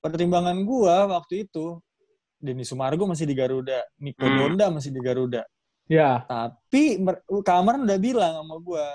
[0.00, 1.78] pertimbangan gua waktu itu
[2.40, 4.36] Denny Sumargo masih di Garuda, Nico Hmm.
[4.56, 5.44] Donda masih di Garuda.
[5.86, 6.24] Ya.
[6.24, 6.96] Tapi
[7.44, 8.86] Cameron udah bilang sama gua,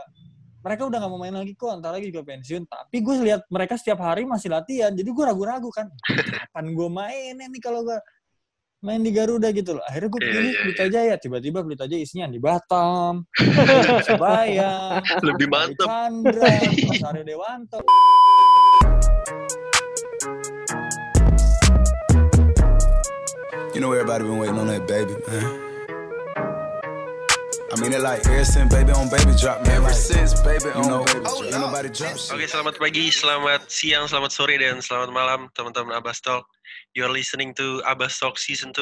[0.65, 2.65] mereka udah gak mau main lagi kok, ntar lagi juga pensiun.
[2.65, 7.37] Tapi gue lihat mereka setiap hari masih latihan, jadi gue ragu-ragu kan, kapan gue main
[7.37, 7.93] nih kalau gue
[8.81, 9.85] main di Garuda gitu loh.
[9.85, 13.29] Akhirnya gue Iya, pilih iya, Pelita Jaya, tiba-tiba Pelita Jaya isinya di Batam,
[14.01, 15.85] Surabaya, Lebih mantep.
[15.85, 16.49] Chandra,
[16.89, 17.77] Mas Aryo Dewanto.
[23.75, 25.43] You know everybody been waiting on that baby, man.
[27.67, 29.83] I mean it like ever since baby on baby drop, man.
[29.83, 31.43] Ever since baby on know, baby drop.
[31.43, 32.39] Ain't nobody drop shit.
[32.39, 36.47] Oke, selamat pagi, selamat siang, selamat sore, dan selamat malam teman-teman Abbas Talk.
[36.95, 38.79] You're listening to Abbas Talk Season 2.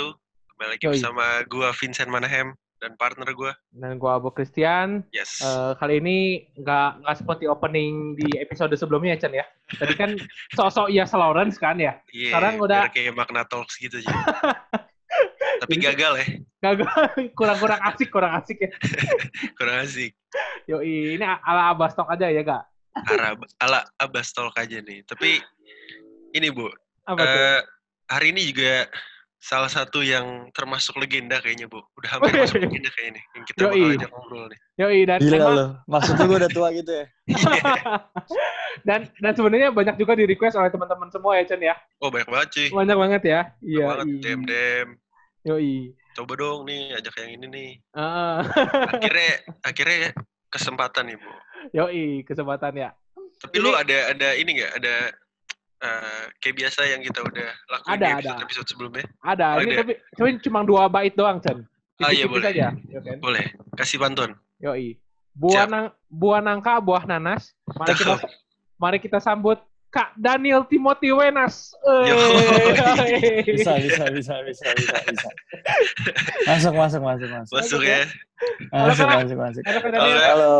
[0.54, 3.56] Kembali lagi bersama gua Vincent Manahem dan partner gua.
[3.72, 5.08] Dan gua Abu Christian.
[5.16, 5.40] Yes.
[5.40, 6.18] Eh, kali ini
[6.54, 9.46] nggak nggak seperti opening di episode sebelumnya ya Chen ya.
[9.72, 10.12] Tadi kan
[10.52, 11.96] sosok Yas Lawrence kan ya.
[12.12, 14.12] Iya, sekarang udah- kayak Magna Talks gitu aja.
[15.64, 16.26] Tapi gagal ya,
[16.60, 16.90] Gagal
[17.40, 18.72] kurang-kurang asik kurang asik ya.
[19.58, 20.12] kurang asik.
[20.68, 22.64] Yoi, ini ala Abbas Talk aja ya gak?
[23.08, 25.06] Arab, ala Abbas Talk aja nih.
[25.08, 25.40] Tapi
[26.36, 26.68] ini Bu,
[27.08, 27.30] Apa tuh?
[27.30, 27.60] eh,
[28.12, 28.90] hari ini juga
[29.44, 31.84] salah satu yang termasuk legenda kayaknya Bu.
[32.00, 33.24] Udah hampir masuk legenda kayaknya nih.
[33.36, 33.96] Yang kita bakal Yoi.
[34.00, 34.60] ajak ngobrol nih.
[34.80, 37.06] Yoi dan Gila emang- loh, maksudnya gue udah tua gitu ya?
[38.88, 41.76] dan dan sebenarnya banyak juga di request oleh teman-teman semua ya Chen ya.
[42.00, 42.68] Oh banyak banget cuy.
[42.72, 43.42] Banyak banget ya.
[43.60, 43.88] Iya.
[44.00, 44.04] iya.
[44.24, 44.88] Dem dem.
[45.44, 45.92] Yoi.
[46.16, 47.72] Coba dong nih ajak yang ini nih.
[47.92, 48.48] Ah.
[48.96, 49.32] Akhirnya
[49.70, 50.16] akhirnya
[50.48, 51.32] kesempatan nih Bu.
[51.76, 52.90] Yoi, kesempatan ya.
[53.44, 54.96] Tapi lu ada ada ini nggak ada
[55.84, 58.18] eh, kayak biasa yang kita udah lakuin Ada, di ada.
[58.18, 59.06] episode episode sebelumnya?
[59.22, 59.80] Ada, ini Ada.
[59.84, 61.68] tapi tapi cuma dua bait doang, Chen.
[62.02, 62.44] Ah, iya, boleh.
[62.50, 63.18] aja, ya kan?
[63.22, 63.46] Boleh.
[63.78, 64.34] Kasih pantun.
[64.60, 64.98] Yoi.
[65.34, 65.70] Buah Siap.
[65.70, 67.54] nang buah nangka, buah nanas.
[67.68, 68.16] Mari kita
[68.84, 69.62] mari kita sambut
[69.94, 71.70] Kak Daniel Timothy Wenas.
[71.86, 72.18] Yo.
[73.46, 75.30] Bisa, bisa, bisa, bisa, bisa, bisa.
[76.50, 77.54] Masuk, masuk, masuk, masuk.
[77.62, 78.02] Masuk ya.
[78.74, 79.18] Masuk, Kak.
[79.22, 79.64] masuk, masuk.
[79.70, 80.54] Halo Halo.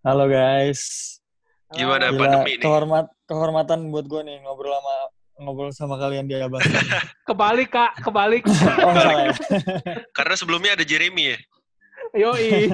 [0.00, 0.24] Halo.
[0.32, 0.80] Guys.
[1.76, 2.64] Gimana Gila, pandemi nih?
[2.64, 4.94] kehormat, kehormatan buat gue nih ngobrol sama
[5.38, 6.64] ngobrol sama kalian di Abas.
[7.28, 8.42] Kebalik Kak, kebalik.
[8.48, 9.34] Oh, salah ya.
[10.16, 11.38] Karena sebelumnya ada Jeremy ya.
[12.16, 12.48] Yoi.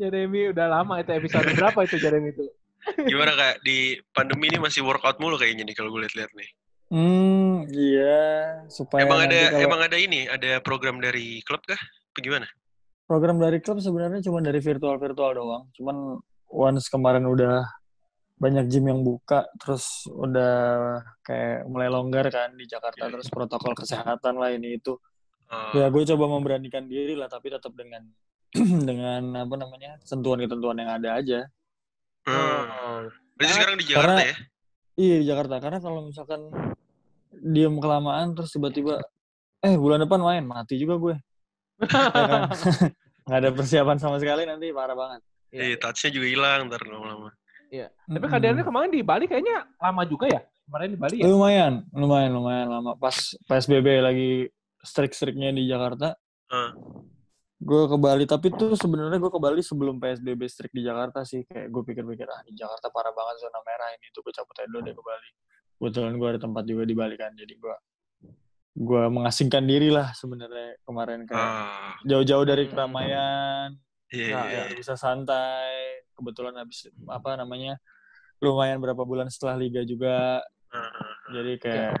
[0.00, 2.48] Jeremy udah lama itu episode berapa itu Jeremy itu?
[2.82, 6.50] Gimana kak di pandemi ini masih workout mulu kayaknya nih kalau gue lihat-lihat nih.
[6.90, 8.18] Hmm, iya.
[8.66, 11.78] Supaya emang ada kalau- emang ada ini ada program dari klub kah?
[11.78, 12.48] Apa gimana?
[13.02, 15.68] program dari klub sebenarnya cuma dari virtual-virtual doang.
[15.76, 16.16] Cuman
[16.48, 17.60] once kemarin udah
[18.42, 20.54] banyak gym yang buka, terus udah
[21.22, 23.12] kayak mulai longgar kan di Jakarta, Iya.
[23.14, 24.98] terus protokol kesehatan lah ini itu.
[25.46, 28.02] Oh, Ya gue coba memberanikan diri lah, tapi tetap dengan
[28.90, 31.40] dengan apa namanya sentuhan-ketentuan yang ada aja.
[32.26, 33.06] hmm.
[33.38, 34.36] Berarti sekarang di Jakarta karena- ya?
[34.92, 36.40] Iya di Jakarta, karena kalau misalkan
[37.32, 39.00] diem kelamaan terus tiba-tiba,
[39.60, 41.14] eh bulan depan main, mati juga gue.
[41.86, 42.42] Ya kan?
[43.22, 45.22] Nggak ada persiapan sama sekali nanti parah banget.
[45.54, 47.30] Iya, touch-nya juga hilang ntar lama-lama.
[47.72, 47.88] Iya.
[47.88, 50.44] Tapi Kak Daniel kemarin di Bali kayaknya lama juga ya?
[50.68, 51.24] Kemarin di Bali ya?
[51.24, 52.92] Lumayan, lumayan, lumayan lama.
[52.94, 53.16] Pas
[53.48, 54.30] PSBB lagi
[54.78, 56.12] strik-striknya di Jakarta,
[56.46, 56.76] Ah.
[57.56, 58.28] gue ke Bali.
[58.28, 61.48] Tapi tuh sebenarnya gue ke Bali sebelum PSBB strik di Jakarta sih.
[61.48, 64.04] Kayak gue pikir-pikir, ah di Jakarta parah banget zona merah ini.
[64.12, 65.30] Tuh gue cabut aja dulu deh ke Bali.
[65.72, 67.32] Kebetulan gue ada tempat juga di Bali kan.
[67.32, 67.74] Jadi gue
[68.74, 71.96] gue mengasingkan diri lah sebenarnya kemarin kayak Ah.
[72.04, 72.70] jauh-jauh dari Hmm.
[72.70, 73.68] keramaian,
[74.08, 74.60] Iya, Nah, iya.
[74.68, 76.04] biar bisa santai.
[76.22, 77.82] Kebetulan habis apa namanya
[78.38, 80.38] lumayan berapa bulan setelah liga juga.
[80.70, 81.18] Ah.
[81.34, 81.98] Jadi kayak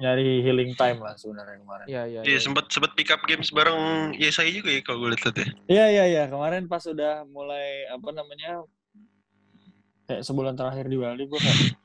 [0.00, 1.84] nyari healing time lah sebenarnya kemarin.
[1.84, 2.20] Iya, iya.
[2.24, 5.46] Iya, sempat sempat pick up games bareng ya saya juga ya kalau gue lihat ya.
[5.68, 8.64] Iya iya iya kemarin pas udah mulai apa namanya
[10.08, 11.76] kayak sebulan terakhir di Bali gue kayak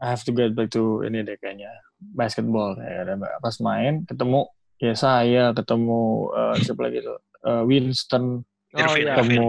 [0.00, 1.68] I have to get back to ini deh kayaknya
[2.00, 4.48] basketball kayak ada pas main ketemu
[4.80, 9.18] ya saya ketemu eh, siapa lagi tuh Eh, Winston Oh, Irvin, iya.
[9.18, 9.42] Irvin.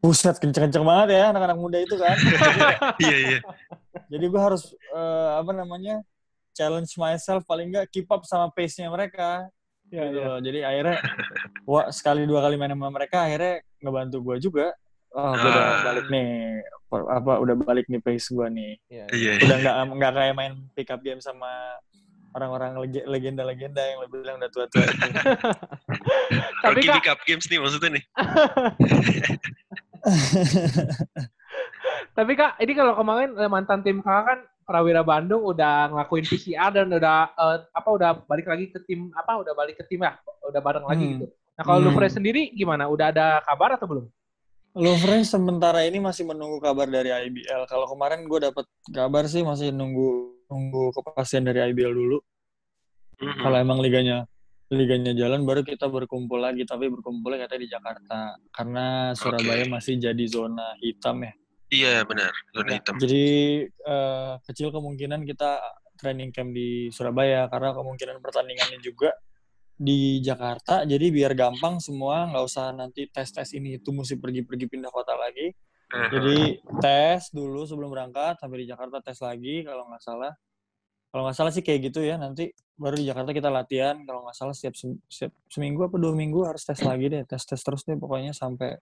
[0.00, 2.16] Buset kenceng-kenceng banget ya anak-anak muda itu kan.
[3.04, 3.38] Iya, iya.
[4.08, 6.00] Jadi gue harus eh, apa namanya
[6.50, 9.44] challenge myself paling nggak keep up sama pace-nya mereka.
[9.92, 10.26] Iya, gitu iya.
[10.26, 10.38] loh.
[10.40, 10.96] Jadi akhirnya
[11.68, 14.66] wah sekali dua kali main sama mereka akhirnya ngebantu gue juga.
[15.10, 15.82] Oh, gue udah Ah.
[15.84, 18.72] balik nih apa udah balik nih pace gue nih.
[18.88, 19.32] Iya, Iya.
[19.44, 21.50] Udah nggak nggak kayak main pick up game sama
[22.30, 24.86] orang-orang lege- legenda-legenda yang lebih bilang udah tua-tua.
[24.94, 25.10] itu.
[26.62, 28.04] Tapi up games nih maksudnya nih.
[32.16, 36.70] tapi Kak, ini kalau kemarin eh, mantan tim Kakak kan Prawira Bandung udah ngelakuin PCR
[36.70, 40.14] dan udah eh, apa udah balik lagi ke tim apa udah balik ke tim ya,
[40.46, 41.12] udah bareng lagi Hmm.
[41.18, 41.26] gitu.
[41.30, 41.98] Nah, kalau lu Hmm.
[41.98, 42.88] Fred sendiri gimana?
[42.88, 44.06] Udah ada kabar atau belum?
[44.70, 47.66] Lovre sementara ini masih menunggu kabar dari IBL.
[47.66, 48.64] Kalau kemarin gue dapat
[48.94, 52.18] kabar sih masih nunggu nunggu kepastian dari IBL dulu.
[53.18, 53.42] Mhm.
[53.42, 54.24] Kalau emang liganya
[54.70, 56.62] liganya jalan baru kita berkumpul lagi.
[56.62, 58.18] Tapi berkumpulnya katanya di Jakarta
[58.54, 59.72] karena Surabaya Oke.
[59.74, 61.32] masih jadi zona hitam ya.
[61.70, 62.94] Iya benar, zona hitam.
[62.98, 63.26] Jadi
[63.66, 65.58] eh, kecil kemungkinan kita
[65.98, 69.12] training camp di Surabaya karena kemungkinan pertandingannya juga
[69.80, 70.84] di Jakarta.
[70.84, 75.16] Jadi biar gampang semua nggak usah nanti tes tes ini itu mesti pergi-pergi pindah kota
[75.16, 75.52] lagi.
[75.90, 80.32] Jadi tes dulu sebelum berangkat sampai di Jakarta tes lagi kalau nggak salah.
[81.10, 83.98] Kalau nggak salah sih kayak gitu ya nanti baru di Jakarta kita latihan.
[84.06, 84.78] Kalau nggak salah setiap,
[85.10, 88.78] setiap seminggu apa dua minggu harus tes lagi deh tes tes terus deh pokoknya sampai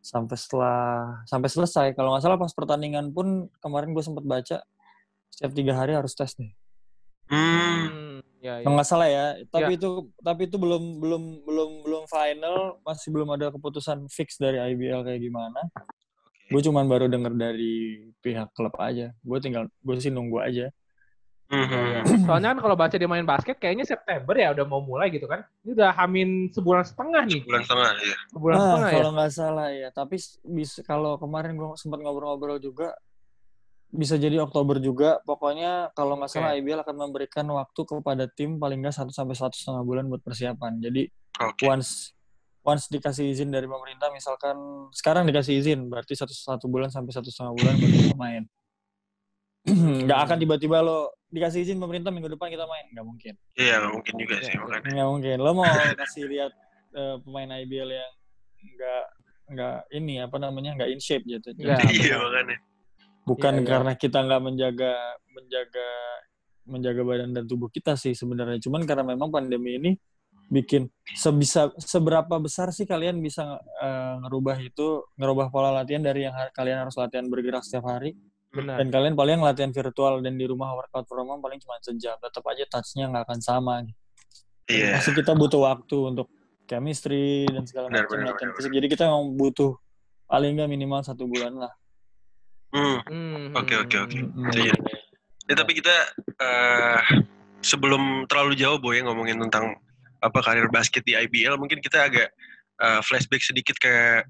[0.00, 0.80] sampai setelah
[1.28, 1.86] sampai selesai.
[1.92, 4.64] Kalau nggak salah pas pertandingan pun kemarin gue sempat baca
[5.28, 6.56] setiap tiga hari harus tes nih
[7.26, 8.70] Hmm, ya, ya.
[8.70, 13.50] nggak salah ya tapi itu tapi itu belum belum belum belum final masih belum ada
[13.50, 15.66] keputusan fix dari IBL kayak gimana.
[16.46, 19.10] Gue cuman baru denger dari pihak klub aja.
[19.26, 20.70] Gue tinggal gue sih nunggu aja
[21.50, 22.26] mhm.
[22.26, 25.46] Soalnya kan kalau baca dia main basket kayaknya September ya udah mau mulai gitu kan.
[25.62, 27.40] Ini udah hamin sebulan setengah nih.
[27.46, 28.16] Bulan setengah ya.
[28.34, 28.94] Sebulan ah, setengah ya.
[28.98, 32.94] kalau nggak salah ya tapi bisa kalau kemarin gue sempat ngobrol-ngobrol juga
[33.96, 36.60] bisa jadi Oktober juga pokoknya kalau nggak salah Oke.
[36.60, 40.82] IBL akan memberikan waktu kepada tim paling nggak satu sampai satu setengah bulan buat persiapan
[40.82, 41.06] jadi
[41.40, 41.64] Oke.
[41.64, 42.12] once
[42.66, 44.58] once dikasih izin dari pemerintah misalkan
[44.90, 48.42] sekarang dikasih izin berarti satu satu bulan sampai satu setengah bulan baru kita main
[50.06, 52.86] nggak akan tiba-tiba lo dikasih izin pemerintah minggu depan kita main.
[52.94, 53.34] Nggak mungkin.
[53.58, 54.88] Iya, nggak mungkin juga sih Iya, makanya.
[54.94, 55.36] nggak mungkin.
[55.42, 55.66] Lo mau
[55.98, 56.52] kasih lihat
[56.94, 58.12] eh, pemain IBL yang
[58.66, 59.04] nggak
[59.46, 61.50] nggak ini apa namanya nggak in shape gitu.
[61.58, 62.56] Iya, Iya, makanya.
[63.26, 63.68] bukan Iya, iya.
[63.68, 64.92] karena kita nggak menjaga
[65.34, 65.88] menjaga
[66.66, 68.58] menjaga badan dan tubuh kita sih sebenarnya.
[68.58, 69.92] Cuman karena memang pandemi ini
[70.46, 76.34] bikin sebisa seberapa besar sih kalian bisa eh, ngerubah itu ngerubah pola latihan dari yang
[76.38, 78.14] ha- kalian harus latihan bergerak setiap hari
[78.56, 78.76] Benar.
[78.80, 82.42] dan kalian paling latihan virtual dan di rumah workout from home paling cuma sejam tetap
[82.48, 83.74] aja touch-nya nggak akan sama
[84.66, 84.98] Iya.
[84.98, 86.26] pasti kita butuh waktu untuk
[86.66, 89.72] chemistry dan segala Benar, macam benar, latihan benar, fisik jadi kita memang butuh
[90.26, 91.72] paling nggak minimal satu bulan lah
[92.74, 92.98] Hmm.
[93.08, 94.18] Hmm, Oke, hmm, oke, oke.
[94.52, 94.74] Itu ya.
[95.46, 95.94] Ya, tapi kita
[96.36, 97.00] eh,
[97.62, 99.78] sebelum terlalu jauh boy ngomongin tentang
[100.18, 102.28] apa karir basket di IBL, mungkin kita agak
[102.82, 104.20] eh, flashback sedikit ke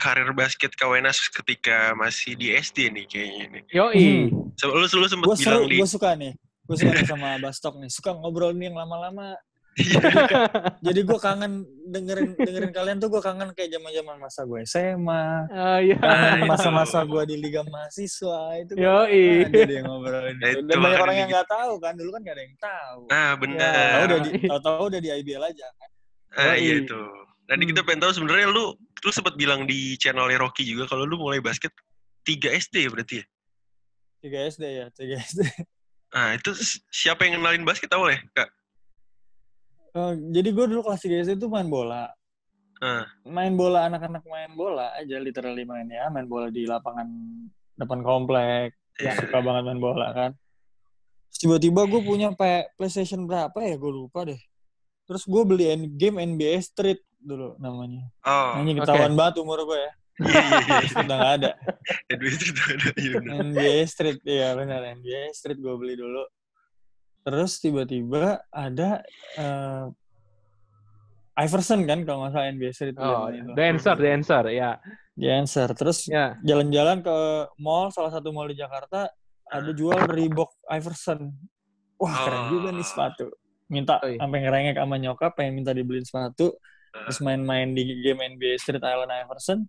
[0.00, 3.62] karir basket Kawenas ketika masih di SD nih kayaknya nih.
[3.70, 4.32] Yoi.
[4.56, 6.32] So, lu, lu sempet gue bilang seru di gue suka nih
[6.64, 9.36] gue suka nih sama Bastok nih suka ngobrol nih yang lama-lama
[10.80, 15.24] jadi gue kangen dengerin dengerin kalian tuh gue kangen kayak zaman zaman masa gue SMA
[15.48, 15.96] Ah, iya.
[15.96, 19.08] kangen masa-masa gue di liga mahasiswa itu kangen
[19.46, 20.58] aja dia ngobrolin Nah, itu.
[20.58, 23.28] itu dan banyak orang yang nggak tahu kan dulu kan gak ada yang tahu Nah,
[23.28, 23.98] tahu benar.
[24.04, 24.30] udah di
[24.60, 25.90] tahu udah di IBL aja kan
[26.30, 26.86] Ah, iya Yoi.
[27.50, 27.52] Itu.
[27.52, 31.18] Nanti kita pengen tahu sebenarnya lu lu sempat bilang di channelnya Rocky juga kalau lu
[31.18, 31.74] mulai basket
[32.22, 33.24] 3 SD ya berarti ya.
[34.22, 35.40] 3 SD ya 3 SD
[36.10, 38.50] Ah, itu si- siapa yang kenalin basket awal ya, Kak?
[39.90, 42.10] Eh, jadi gue dulu kelas 3 SD itu main bola
[42.78, 43.04] Ah.
[43.22, 47.04] main bola anak-anak main bola aja literally main ya main bola di lapangan
[47.76, 49.20] depan komplek Iya.
[49.20, 50.30] suka banget main bola kan
[51.30, 54.40] tiba-tiba gue punya P- PlayStation berapa ya gue lupa deh
[55.04, 59.92] terus gue beli game NBA Street dulu namanya Oh, Anjing ketahuan banget umur gue ya
[60.20, 60.78] iya iya iya.
[60.82, 61.50] Street udah gak ada
[62.06, 63.34] Edwin itu ada iya benar.
[63.42, 66.22] NBA Street iya benar NBA Street gue beli dulu
[67.20, 69.00] terus tiba-tiba ada
[69.36, 69.86] eh,
[71.38, 74.76] Iverson kan kalau nggak salah NBA Street Oh, the answer, the answer, ya.
[75.14, 75.68] The answer.
[75.70, 76.36] Terus Ya.
[76.42, 77.16] jalan-jalan ke
[77.56, 79.08] mall, salah satu mall di Jakarta,
[79.46, 81.32] ada jual Reebok Iverson.
[81.96, 82.48] Wah, keren Oh.
[82.50, 83.26] juga nih sepatu.
[83.68, 84.16] Minta Oi.
[84.16, 86.52] sampai ngerengek sama nyokap, pengen minta dibeliin sepatu.
[86.90, 89.64] Terus main-main di game NBA Street Island Iverson.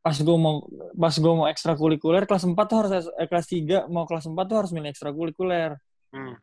[0.00, 0.62] Pas gue mau
[0.94, 4.56] pas gue mau ekstrakurikuler kelas 4 tuh harus eh, kelas 3 mau kelas 4 tuh
[4.56, 5.74] harus milih ekstrakurikuler.
[6.14, 6.38] Hmm.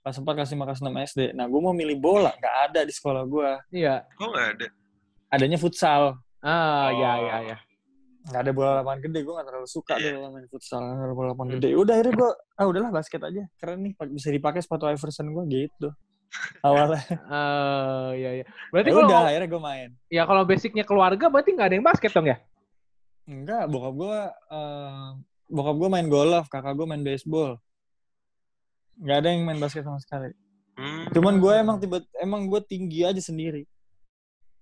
[0.00, 1.20] Kelas 4 kelas 5 kelas 6 SD.
[1.34, 3.50] Nah, gue mau milih bola, nggak ada di sekolah gue.
[3.74, 4.06] Iya.
[4.14, 4.66] Kok nggak ada?
[5.28, 6.22] Adanya futsal.
[6.38, 7.26] Ah, ya, Oh.
[7.26, 7.58] ya, ya.
[8.28, 10.20] nggak ada bola lapangan gede gue nggak terlalu suka Iya.
[10.20, 11.56] deh main futsal nggak ada bola lapangan Hmm.
[11.56, 12.30] gede udah akhirnya gue
[12.60, 15.88] ah udahlah basket aja keren nih bisa dipakai sepatu Iverson gue gitu
[16.60, 18.44] awalnya Eh, ya, ya.
[18.68, 21.86] Berarti ya kalau udah akhirnya gue main ya kalau basicnya keluarga berarti nggak ada yang
[21.86, 22.38] basket dong ya?
[23.24, 24.18] enggak bokap gue
[24.50, 25.06] eh,
[25.46, 27.60] bokap gue main golf kakak gue main baseball
[28.98, 30.32] nggak ada yang main basket sama sekali
[30.78, 31.10] Hmm.
[31.10, 33.66] cuman gue emang tiba emang gue tinggi aja sendiri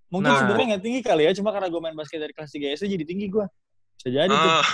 [0.08, 0.40] mungkin Nah.
[0.40, 3.04] sebenarnya nggak tinggi kali ya cuma karena gue main basket dari kelas 3 SD jadi
[3.04, 3.44] tinggi gue
[4.00, 4.64] bisa jadi tuh Oh,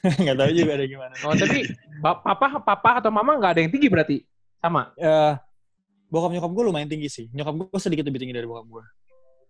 [0.24, 1.68] nggak tahu juga ada gimana Oh, tapi
[2.00, 2.32] papa,
[2.64, 4.16] papa atau mama nggak ada yang tinggi berarti?
[4.56, 4.88] Sama.
[4.96, 5.36] ya
[6.10, 8.84] bokap nyokap gue lumayan tinggi sih nyokap gue sedikit lebih tinggi dari bokap gue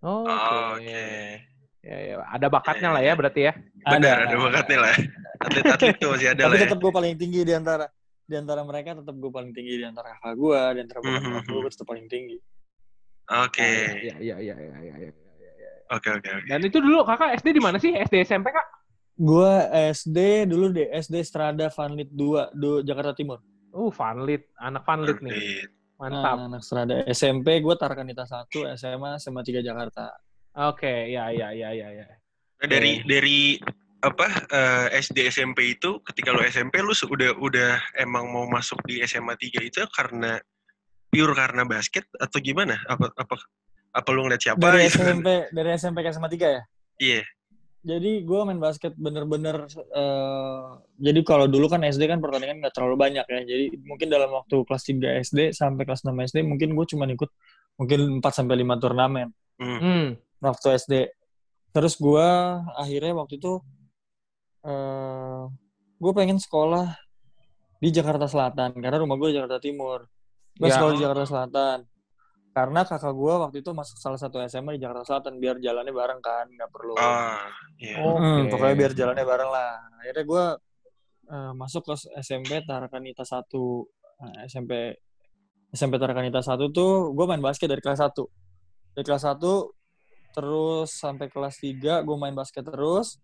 [0.00, 0.32] Oh, Oh,
[0.80, 0.80] oke.
[0.80, 1.04] oke.
[1.80, 2.14] Ya, ya.
[2.26, 3.52] Ada bakatnya lah ya berarti ya.
[3.82, 4.96] Benar, ada bakatnya lah.
[5.38, 6.64] Atlet-atlet tuh masih ada Tapi lah ya.
[6.64, 7.84] tetap gue paling tinggi di antara
[8.24, 11.20] di antara mereka tetap gue paling tinggi di antara kakak gue di antara Mhm.
[11.20, 12.36] bokap gue gue tetap paling tinggi.
[13.30, 13.68] Oke.
[14.00, 15.10] Iya, iya, iya, iya, iya, iya.
[15.90, 16.46] Oke, oke, oke.
[16.46, 17.92] Dan itu dulu kakak SD di mana sih?
[17.92, 18.66] SD SMP kak?
[19.14, 19.52] Gue
[19.92, 22.16] SD dulu di SD Strada Vanlit 2
[22.52, 23.36] do Jakarta Timur.
[23.68, 25.68] Uh, Vanlit, anak Vanlit nih.
[26.00, 26.36] Mantap.
[26.40, 28.48] Nah, anak Strada SMP gue Tarakanita 1,
[28.80, 30.16] SMA SMA 3 Jakarta.
[30.72, 32.06] Oke, ya, ya, ya, ya, ya.
[32.60, 33.60] Nah, dari dari
[34.00, 38.80] apa eh, SD SMP itu ketika lu SMP lu su- udah udah emang mau masuk
[38.88, 40.40] di SMA 3 itu karena
[41.12, 42.80] pure karena basket atau gimana?
[42.88, 43.36] Apa apa
[43.92, 45.04] apa lu ngeliat siapa Dari gitu?
[45.04, 46.62] SMP dari SMP ke SMA 3 ya?
[46.96, 47.22] Iya.
[47.80, 50.64] Jadi gue main basket bener-bener eh,
[51.00, 53.40] jadi kalau dulu kan SD kan pertandingan nggak terlalu banyak ya.
[53.40, 57.32] Jadi mungkin dalam waktu kelas 3 SD sampai kelas 6 SD mungkin gue cuma ikut
[57.76, 59.80] mungkin 4 sampai 5 turnamen Hmm.
[59.80, 60.06] Hmm.
[60.38, 60.94] waktu SD.
[61.70, 62.26] Terus gue
[62.74, 63.60] akhirnya waktu itu
[64.60, 65.42] eh
[65.96, 66.96] gue pengen sekolah
[67.80, 70.04] di Jakarta Selatan karena rumah gue di Jakarta Timur.
[70.52, 70.76] Gue Ya.
[70.76, 71.78] sekolah di Jakarta Selatan.
[72.50, 76.18] Karena kakak gue waktu itu masuk salah satu SMA di Jakarta Selatan biar jalannya bareng
[76.18, 76.98] kan, nggak perlu.
[76.98, 77.46] Ah,
[77.78, 78.02] iya.
[78.02, 78.18] Oh.
[78.18, 78.58] Hmm, Oke.
[78.58, 79.72] pokoknya biar jalannya bareng lah.
[80.02, 80.44] Akhirnya gue
[81.30, 83.46] eh, masuk ke SMP Tarakanita 1.
[84.20, 84.98] Nah, SMP
[85.70, 88.18] SMP Tarakanita 1 tuh gue main basket dari kelas 1.
[88.98, 89.38] Dari kelas 1
[90.30, 93.22] terus sampai kelas 3 gue main basket terus.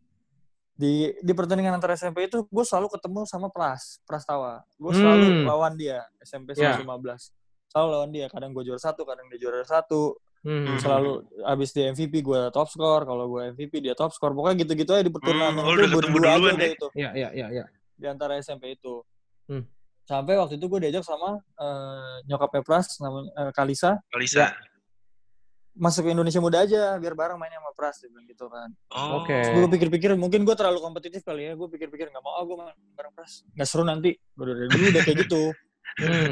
[0.71, 4.63] Di di pertandingan antar SMP itu gue selalu ketemu sama Pras, Prastawa.
[4.79, 5.45] Gue selalu Hmm.
[5.51, 6.79] lawan dia SMP Ya.
[6.79, 7.35] 115.
[7.77, 10.79] Selalu lawan dia, kadang gue juara satu, kadang dia juara satu Hmm.
[10.79, 14.95] selalu abis di MVP gue top score kalau gue MVP dia top score pokoknya gitu-gitu
[14.95, 16.71] aja di perturnamen Hmm, oh, itu udah gue ketemu dua aja duluan udah ya?
[16.71, 17.65] itu Ya, ya, ya, ya.
[17.93, 19.03] di antara SMP itu
[19.45, 19.67] Hmm.
[20.01, 24.39] sampai waktu itu gue diajak sama eh, nyokapnya Pras namanya eh, Kalisa Kalisa.
[24.39, 24.49] Ya.
[25.75, 29.21] masuk ke Indonesia Muda aja biar bareng mainnya sama Pras dia bilang gitu kan Oh.
[29.21, 29.35] Oke.
[29.35, 32.71] gue pikir-pikir mungkin gue terlalu kompetitif kali ya gue pikir-pikir nggak mau ah gue main
[32.93, 35.43] bareng Pras nggak seru nanti gue dari dulu udah kayak gitu
[35.99, 36.31] Hmm.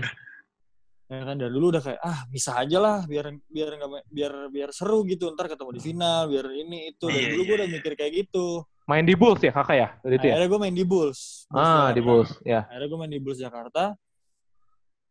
[1.15, 4.69] Ya kan dari dulu udah kayak ah bisa aja lah biar biar nggak biar biar
[4.71, 7.67] seru gitu ntar ketemu di final biar ini itu dari Iya, dulu gue iya, udah
[7.67, 7.75] iya.
[7.75, 8.47] mikir kayak gitu
[8.85, 9.89] Main di Bulls ya kakak ya?
[9.97, 10.33] Waktu itu ya?
[10.35, 12.05] akhirnya gue main di Bulls, Bulls Ah, di Jakarta.
[12.05, 12.31] Bulls.
[12.45, 12.61] Ya.
[12.65, 13.85] akhirnya gue main di Bulls Jakarta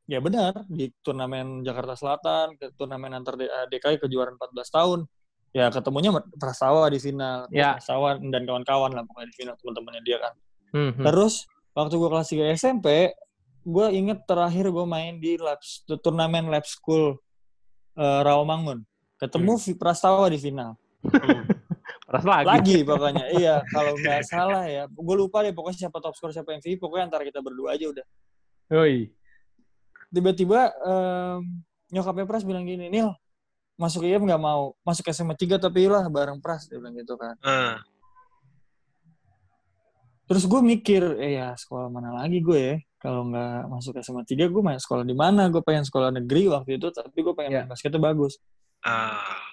[0.03, 4.99] ya benar di turnamen Jakarta Selatan ke turnamen antar D- eh, DKI kejuaraan 14 tahun
[5.49, 7.77] ya ketemunya sama Prastawa di final Ya.
[7.77, 10.33] Prastawa dan kawan-kawan lah pokoknya di final teman-temannya dia kan
[10.69, 11.05] Hmm, hmm.
[11.05, 12.87] terus waktu gue kelas 3 SMP
[13.63, 15.59] gue inget terakhir gue main di lab
[16.03, 17.15] turnamen lab school
[17.95, 18.83] eh, Rawamangun.
[19.17, 20.75] Ketemu Vi- Prastawa di final.
[22.13, 22.21] Hmm.
[22.29, 22.45] Lagi.
[22.45, 24.85] lagi pokoknya iya kalau nggak salah ya.
[24.85, 28.05] Gue lupa deh pokoknya siapa top score siapa MVP pokoknya antara kita berdua aja udah.
[28.69, 29.09] Yoi.
[30.13, 31.41] tiba-tiba em,
[31.89, 33.09] nyokapnya Pras bilang gini Nil
[33.75, 34.77] masuk IM nggak mau.
[34.85, 37.33] Masuk SMA 3 tapi lah bareng Pras dia bilang gitu kan.
[37.41, 37.81] Ah,
[40.23, 44.47] terus gue mikir eh ya sekolah mana lagi gue ya kalau nggak masuk SMA 3
[44.47, 47.59] gue main sekolah di mana gue pengen sekolah negeri waktu itu tapi gue pengen Ya.
[47.61, 48.39] main basketnya bagus
[48.81, 49.43] ah,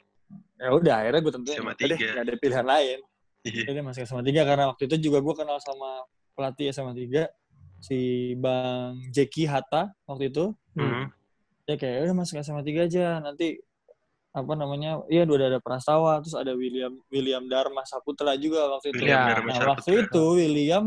[0.55, 2.13] ya udah akhirnya gue tentuin SMA "Udah deh 3.
[2.15, 2.99] nggak ada pilihan lain
[3.43, 3.63] iya.
[3.67, 5.91] Jadi masuk SMA 3 karena waktu itu juga gue kenal sama
[6.33, 7.27] pelatih SMA 3
[7.81, 7.99] si
[8.37, 10.53] Bang Jeki Hatta waktu itu.
[10.77, 11.09] Hmm.
[11.65, 13.57] Ya kayak udah masuk SMA 3 aja nanti
[14.31, 15.01] apa namanya?
[15.09, 19.01] Iya udah ada Prastawa terus ada William William Dharma Saputra juga waktu itu.
[19.01, 19.29] William Ya.
[19.33, 20.85] Dharma Nah, waktu itu William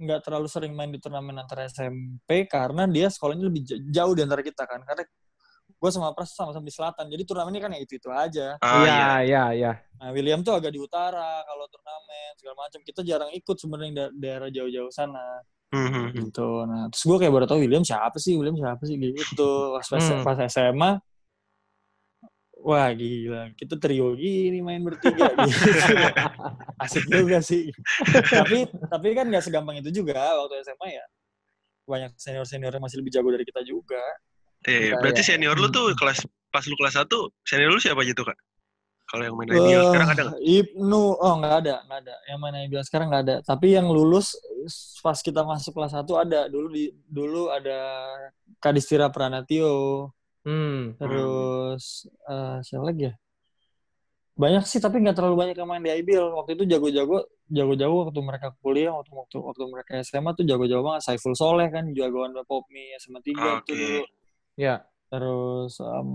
[0.00, 4.40] nggak terlalu sering main di turnamen antara SMP karena dia sekolahnya lebih jauh di antara
[4.40, 5.04] kita kan karena
[5.70, 8.88] gue sama Pras sama-sama di selatan jadi turnamennya kan ya itu itu aja Ah, Iya,
[8.90, 9.12] iya.
[9.22, 9.72] iya, iya.
[9.96, 12.80] Nah, William tuh agak di utara kalau turnamen segala macam.
[12.80, 16.12] Kita jarang ikut sebenarnya da- daerah jauh-jauh sana Hmm, hmm, hmm.
[16.24, 16.48] gitu.
[16.64, 18.32] Nah, terus gue kayak baru tahu William siapa sih?
[18.34, 19.50] William siapa sih gitu.
[19.76, 20.24] Pas, pas, Hmm.
[20.24, 20.90] pas SMA
[22.60, 25.72] Wah gila, kita trio gini main bertiga gitu.
[26.76, 27.72] Asik juga sih.
[28.28, 31.04] tapi tapi kan nggak segampang itu juga waktu SMA ya.
[31.88, 34.00] Banyak senior-senior yang masih lebih jago dari kita juga.
[34.68, 35.28] Iya, Iya, berarti iya.
[35.34, 36.20] senior lu tuh kelas
[36.52, 37.08] pas lu kelas 1,
[37.48, 38.38] senior lu siapa aja tuh, Kak?
[39.10, 40.38] Kalau yang main IBL sekarang ada nggak?
[40.38, 42.14] Eh, Ibnu, oh nggak ada, nggak ada.
[42.30, 43.36] Yang mana IBL sekarang nggak ada.
[43.42, 44.38] Tapi yang lulus
[45.02, 46.40] pas kita masuk kelas 1 ada.
[46.46, 48.06] Dulu di dulu ada
[48.62, 50.06] Kadistira Pranatio,
[50.40, 50.96] Hmm.
[50.96, 53.14] terus eh, siapa lagi ya?
[54.40, 56.32] Banyak sih tapi nggak terlalu banyak yang main di IBL.
[56.32, 61.02] Waktu itu jago-jago, jago-jago waktu mereka kuliah, waktu waktu waktu mereka SMA tuh jago-jago banget.
[61.04, 63.68] Saiful Soleh kan jagoan Popmi SMA 3 Oke.
[63.68, 64.02] tuh dulu.
[64.56, 64.80] Ya.
[65.10, 66.10] Terus em,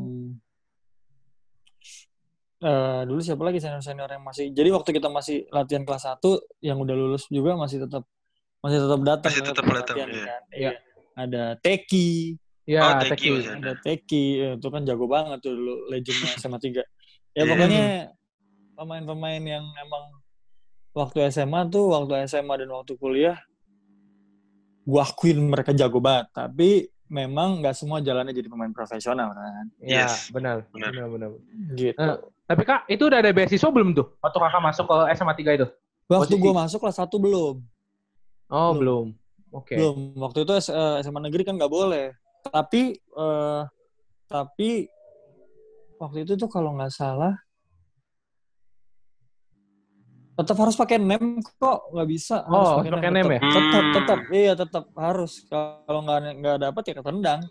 [2.65, 6.81] eh, dulu siapa lagi senior-senior yang masih jadi waktu kita masih latihan kelas 1 yang
[6.81, 8.07] udah lulus juga masih tetap
[8.63, 10.25] masih tetap datang Masih kan, tetap datang, latihan iya.
[10.25, 10.41] kan.
[10.49, 10.57] Iya.
[10.57, 10.71] Iya.
[11.15, 12.11] Ada Teki,
[12.65, 13.45] Ya, Oh, thank Teki.
[13.45, 16.81] ada Teki, eh, itu kan jago banget tuh dulu legendnya SMA 3.
[16.81, 16.85] Ya
[17.37, 17.43] Iya.
[17.45, 17.85] pokoknya
[18.73, 20.03] pemain-pemain yang emang
[20.91, 23.37] waktu SMA tuh, waktu SMA dan waktu kuliah,
[24.81, 26.25] gua akuin mereka jago banget.
[26.31, 26.69] Tapi
[27.05, 29.65] memang nggak semua jalannya jadi pemain profesional kan.
[29.77, 30.29] Ya, Yes.
[30.29, 30.65] benar.
[30.69, 30.89] Benar.
[30.89, 31.29] Benar, benar.
[31.71, 31.93] Gitu.
[31.93, 34.05] Eh, Tapi Kak, itu udah ada beasiswa belum tuh?
[34.19, 35.67] Waktu Kakak masuk ke SMA 3 itu?
[36.05, 37.55] waktu posisi- gua masuk kelas satu belum.
[38.47, 38.77] Oh, Belum.
[38.77, 39.05] belum.
[39.51, 39.73] Oke.
[39.73, 39.97] Belum.
[40.15, 42.13] Waktu itu S- eh, SMA negeri kan nggak boleh.
[42.45, 43.61] Tapi eh,
[44.25, 44.69] tapi
[45.97, 47.33] waktu itu tuh kalau nggak salah
[50.35, 53.39] tetap harus pakai nem kok nggak bisa harus Oh, pakai nem ya?
[53.39, 54.35] tetap tetap, Hmm.
[54.35, 57.41] iya tetap harus kalau nggak nggak dapat ya ketendang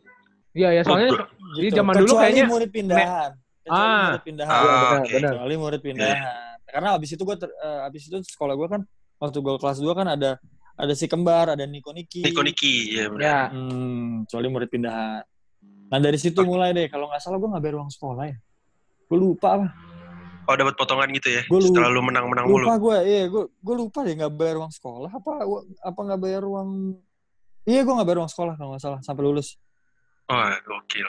[0.55, 1.27] Iya, ya soalnya Betul.
[1.51, 1.77] Jadi gitu.
[1.83, 3.31] zaman dulu Kecuali kayaknya- murid pindahan
[3.65, 4.05] Kecuali Ah.
[4.07, 5.11] murid pindahan Ah, benar, oke.
[5.11, 5.33] benar.
[5.33, 6.19] kecuali murid pindahan
[6.65, 7.37] karena abis itu gue
[7.83, 8.81] abis itu sekolah gue kan
[9.17, 10.31] waktu gue kelas 2 kan ada
[10.75, 13.23] ada si kembar ada Niko Niki Niko Niki, ya benar.
[13.23, 15.23] ya Hmm, kecuali murid pindahan.
[15.85, 16.89] Nah dari situ mulai deh.
[16.89, 18.37] Kalau nggak salah gue nggak bayar uang sekolah ya.
[19.05, 19.67] Gue lupa apa?
[20.45, 21.43] Oh dapat potongan gitu ya?
[21.47, 22.65] Gua lu- Setelah lu menang-menang mulu.
[22.65, 22.97] Lupa gue.
[23.07, 25.09] Iya, gue gue lupa deh nggak bayar uang sekolah.
[25.09, 25.33] Apa
[25.81, 26.99] apa nggak bayar uang?
[27.65, 29.57] Iya, gue nggak bayar uang sekolah kalau nggak salah sampai lulus.
[30.27, 31.09] Wah, gokil.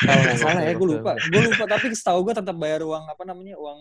[0.00, 1.12] Kalau nggak salah ya, gue lupa.
[1.20, 1.64] Gue lupa.
[1.68, 3.78] Tapi setahu gue tetap bayar uang apa namanya uang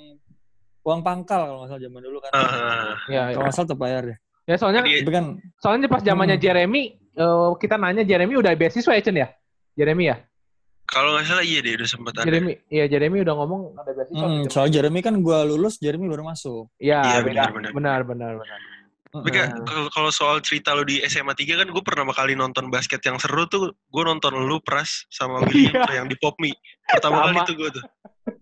[0.83, 2.31] uang pangkal kalau nggak salah zaman dulu kan.
[2.35, 3.33] Ah, ya, ya.
[3.33, 4.17] Kalau nggak salah tetap bayar deh.
[4.43, 6.43] Ya soalnya Jadi- kan soalnya pas zamannya Hmm.
[6.43, 6.83] Jeremy
[7.13, 9.27] eh, kita nanya Jeremy udah beasiswa ya Chen ya?
[9.73, 10.17] Jeremy ya?
[10.83, 12.25] kalau nggak salah iya deh udah sempet ada.
[12.27, 14.19] Jeremy, iya Jeremy udah ngomong ada beasiswa.
[14.19, 14.51] hmm, gitu.
[14.51, 16.69] soal Jeremy kan gue lulus, Jeremy baru masuk.
[16.77, 17.49] Iya, beda.
[17.49, 17.71] benar, benar.
[17.73, 18.59] benar, benar, benar.
[19.09, 19.61] Tapi Kak, Heeh.
[19.63, 23.17] kalau kalau soal cerita lu di SMA 3 kan gue pertama kali nonton basket yang
[23.17, 25.81] seru tuh gue nonton lu Pras sama William Iya.
[25.83, 26.51] tuh yang di Popmi.
[26.83, 27.25] Pertama Sama.
[27.31, 27.83] kali tuh gue tuh.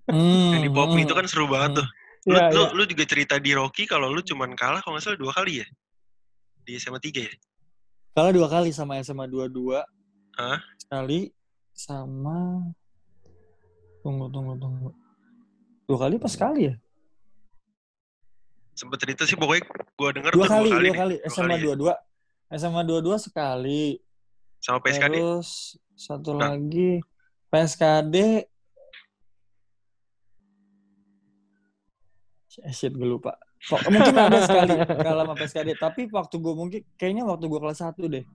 [0.08, 1.08] Hmm, Yang di Popmi hmm.
[1.08, 1.88] itu kan seru banget tuh.
[2.22, 2.72] Lu, Iya, lu, iya.
[2.74, 5.68] lu juga cerita di Rocky kalau lu cuman kalah kalau nggak salah dua kali ya?
[6.72, 7.34] Di SMA 3 ya?
[8.16, 9.84] Kalah dua kali sama SMA 22.
[10.40, 10.60] Hah?
[10.80, 11.28] Sekali
[11.76, 12.64] sama
[14.00, 14.96] tunggu tunggu tunggu.
[15.84, 16.76] Dua kali apa sekali ya?
[18.72, 20.88] Sempet cerita sih pokoknya gue denger Dua kali, dua kali.
[20.88, 21.16] dua kali.
[21.20, 21.76] Dua SMA kali ya.
[21.76, 22.56] 22.
[22.56, 23.84] SMA 22 sekali.
[24.64, 25.12] Sama PSKD.
[25.20, 25.50] Terus
[25.92, 26.56] satu Nah.
[26.56, 27.04] lagi
[27.52, 28.16] PSKD.
[32.62, 33.36] Eh, shit, gue lupa.
[33.62, 35.70] Kok- Mungkin ada sekali kalah sama PSKD.
[35.76, 38.26] Tapi waktu gue mungkin, kayaknya waktu gue kelas 1 deh.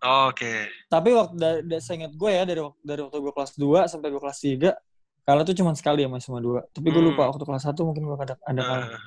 [0.00, 0.66] Oh, Oke.
[0.86, 3.86] Tapi waktu dari, dari saya ingat gue ya dari waktu dari waktu gue kelas 2
[3.86, 4.74] sampai gue kelas 3
[5.22, 6.66] kalah tuh cuma sekali sama sama dua.
[6.68, 7.10] Tapi gue Hmm.
[7.10, 8.86] lupa waktu kelas 1 mungkin gue ada ada kalah.
[8.88, 9.02] Ah.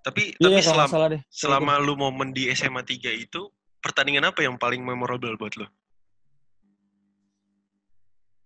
[0.00, 1.22] tapi Iya tapi selama, salah deh.
[1.28, 5.66] selama lu momen di SMA 3 itu pertandingan apa yang paling memorable buat lu?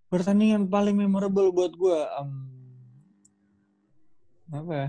[0.07, 2.31] pertandingan paling memorable buat gue em,
[4.53, 4.89] apa ya?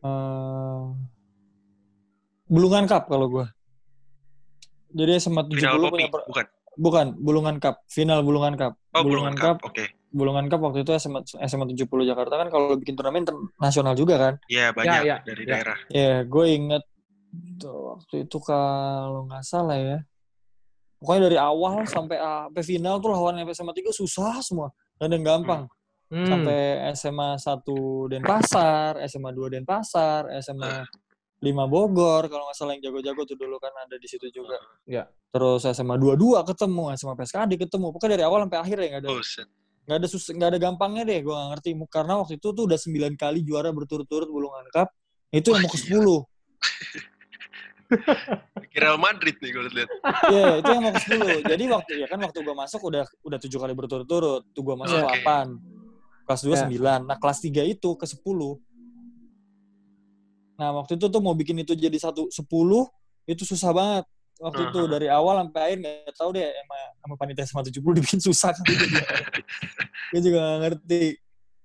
[0.00, 0.84] Eh,
[2.50, 3.46] Bulungan Cup kalau gue.
[4.90, 5.92] Jadi SMA 70 Final Poppy?
[5.94, 6.46] punya per- Bukan.
[6.74, 8.72] bukan Bulungan Cup, final Bulungan Cup.
[8.90, 9.62] Oh, Bulungan Cup.
[9.62, 9.92] Oke.
[10.10, 14.34] Bulungan Cup waktu itu SMA SMA 70 Jakarta kan kalau bikin turnamen internasional juga kan.
[14.50, 15.50] Iya, banyak ya, dari ya.
[15.54, 15.78] daerah.
[15.86, 16.82] Ya, gue inget
[17.62, 19.98] tuh, waktu itu kalau nggak salah ya.
[20.98, 24.74] Pokoknya dari awal sampai sampai final tuh lawan SMA 3 susah semua.
[24.98, 25.62] Gak ada yang gampang.
[25.64, 25.79] Hmm.
[26.10, 30.82] Sampai SMA 1 Denpasar, SMA 2 Denpasar, SMA
[31.40, 34.58] 5 Bogor, kalau nggak salah yang jago-jago tuh dulu kan ada di situ juga.
[34.84, 35.06] Ya.
[35.30, 37.94] Terus SMA 22 ketemu, SMA PSKD ketemu.
[37.94, 39.10] Pokoknya dari awal sampai akhir ya nggak ada
[39.80, 42.78] nggak ada sus nggak ada gampangnya deh gue nggak ngerti karena waktu itu tuh udah
[42.78, 44.94] 9 kali juara berturut-turut Bulungan Cup
[45.34, 45.98] itu yang mau ke 10
[48.78, 49.90] Real Madrid nih gue lihat.
[50.30, 51.42] Iya, itu yang mau ke 10.
[51.42, 54.46] Jadi waktu ya kan waktu gua masuk udah udah 7 kali berturut-turut.
[54.54, 55.26] Tuh gua masuk Oke.
[55.26, 55.58] 8.
[56.26, 56.66] Kelas 2 Ya.
[56.68, 57.06] 9.
[57.06, 58.58] Nah, kelas 3 itu ke 10.
[60.60, 62.88] Nah, waktu itu tuh mau bikin itu jadi satu 10
[63.24, 64.04] itu susah banget.
[64.40, 64.88] Waktu itu Aha.
[64.88, 68.64] dari awal sampai akhir nggak tahu deh emang sama panitia sama 70 dibikin susah kan.
[70.12, 71.04] Gue juga nggak ngerti.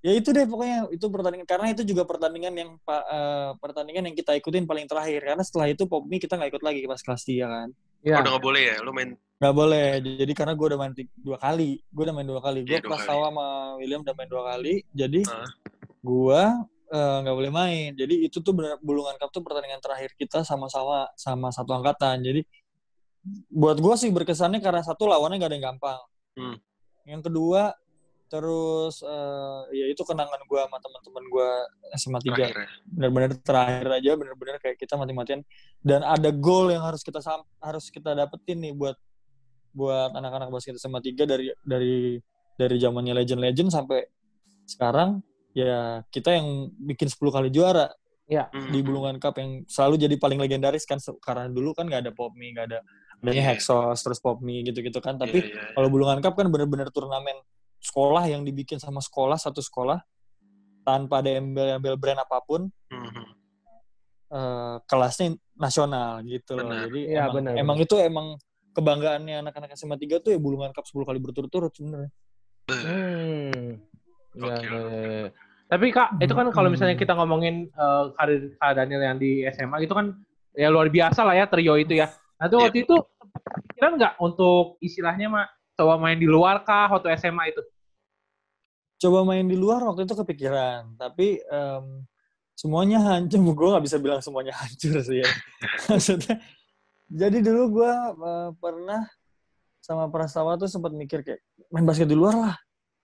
[0.06, 4.38] Ya itu deh pokoknya itu pertandingan karena itu juga pertandingan yang eh, pertandingan yang kita
[4.38, 7.70] ikutin paling terakhir karena setelah itu Popmi kita nggak ikut lagi pas kelas 3 kan.
[8.06, 8.22] Ya.
[8.22, 8.76] Oh, udah gak boleh ya?
[8.86, 9.98] Lu main Gak boleh.
[10.00, 11.82] Jadi karena gue udah main dua kali.
[11.89, 12.60] Gue udah main dua kali.
[12.63, 13.48] Gue Iya, dua kelas tawa sama
[13.82, 14.74] William udah main dua kali.
[14.94, 15.50] Jadi Ah.
[16.06, 16.41] gue
[16.94, 17.89] eh, nggak boleh main.
[17.98, 22.22] Jadi itu tuh bener, Bulungan Cup tuh pertandingan terakhir kita sama-sama sama satu angkatan.
[22.22, 22.46] Jadi
[23.50, 26.00] buat gue sih berkesannya karena satu lawannya gak ada yang gampang.
[26.38, 26.58] Hmm.
[27.10, 27.74] Yang kedua
[28.26, 31.50] terus eh, ya itu kenangan gue sama teman-teman gue
[31.94, 32.68] SMA 3 terakhir ya?
[32.88, 35.42] benar-benar terakhir aja benar-benar kayak kita mati-matian
[35.80, 38.98] dan ada goal yang harus kita sam- harus kita dapetin nih buat
[39.72, 42.18] buat anak-anak basket SMA 3 dari dari
[42.56, 44.08] dari zamannya legend-legend sampai
[44.64, 45.20] sekarang
[45.52, 47.92] ya kita yang bikin 10 kali juara
[48.26, 48.74] Hmm.
[48.74, 52.58] di Bulungan Cup yang selalu jadi paling legendaris kan karena dulu kan nggak ada Popmi
[52.58, 52.80] nggak ada
[53.22, 53.50] adanya Iya.
[53.54, 55.72] Hexos terus Popmi gitu-gitu kan tapi Iya, iya, iya.
[55.78, 57.38] kalau Bulungan Cup kan benar-benar turnamen
[57.86, 60.02] sekolah yang dibikin sama sekolah satu sekolah
[60.82, 63.26] tanpa ada embel-embel brand apa pun Mhm.
[64.26, 66.65] eh, kelasnya nasional gitu loh.
[66.67, 66.89] Benar.
[66.89, 68.28] Jadi Iya, emang, benar, emang itu emang
[68.74, 72.12] kebanggaannya anak-anak SMA 3 tuh ya bulungan cup 10 kali berturut-turut sebenarnya.
[72.67, 73.80] Hmm.
[74.36, 75.30] Ya, ya, ya, ya.
[75.65, 79.82] Tapi kak, itu kan kalau misalnya kita ngomongin eh, karir Kak Daniel yang di SMA
[79.82, 80.12] itu kan
[80.54, 82.12] ya luar biasa lah ya trio itu ya.
[82.38, 82.63] Nah itu Iya.
[82.67, 82.95] waktu itu
[83.74, 87.62] kira nggak untuk istilahnya mah coba main di luar kah waktu SMA itu?
[88.95, 91.86] Coba main di luar waktu itu kepikiran, tapi em,
[92.55, 93.39] semuanya hancur.
[93.58, 95.29] Gue nggak bisa bilang semuanya hancur sih ya.
[95.91, 96.39] Maksudnya,
[97.05, 99.01] jadi dulu gue eh, pernah
[99.84, 102.55] sama Prastawa tuh sempat mikir kayak main basket di luar lah.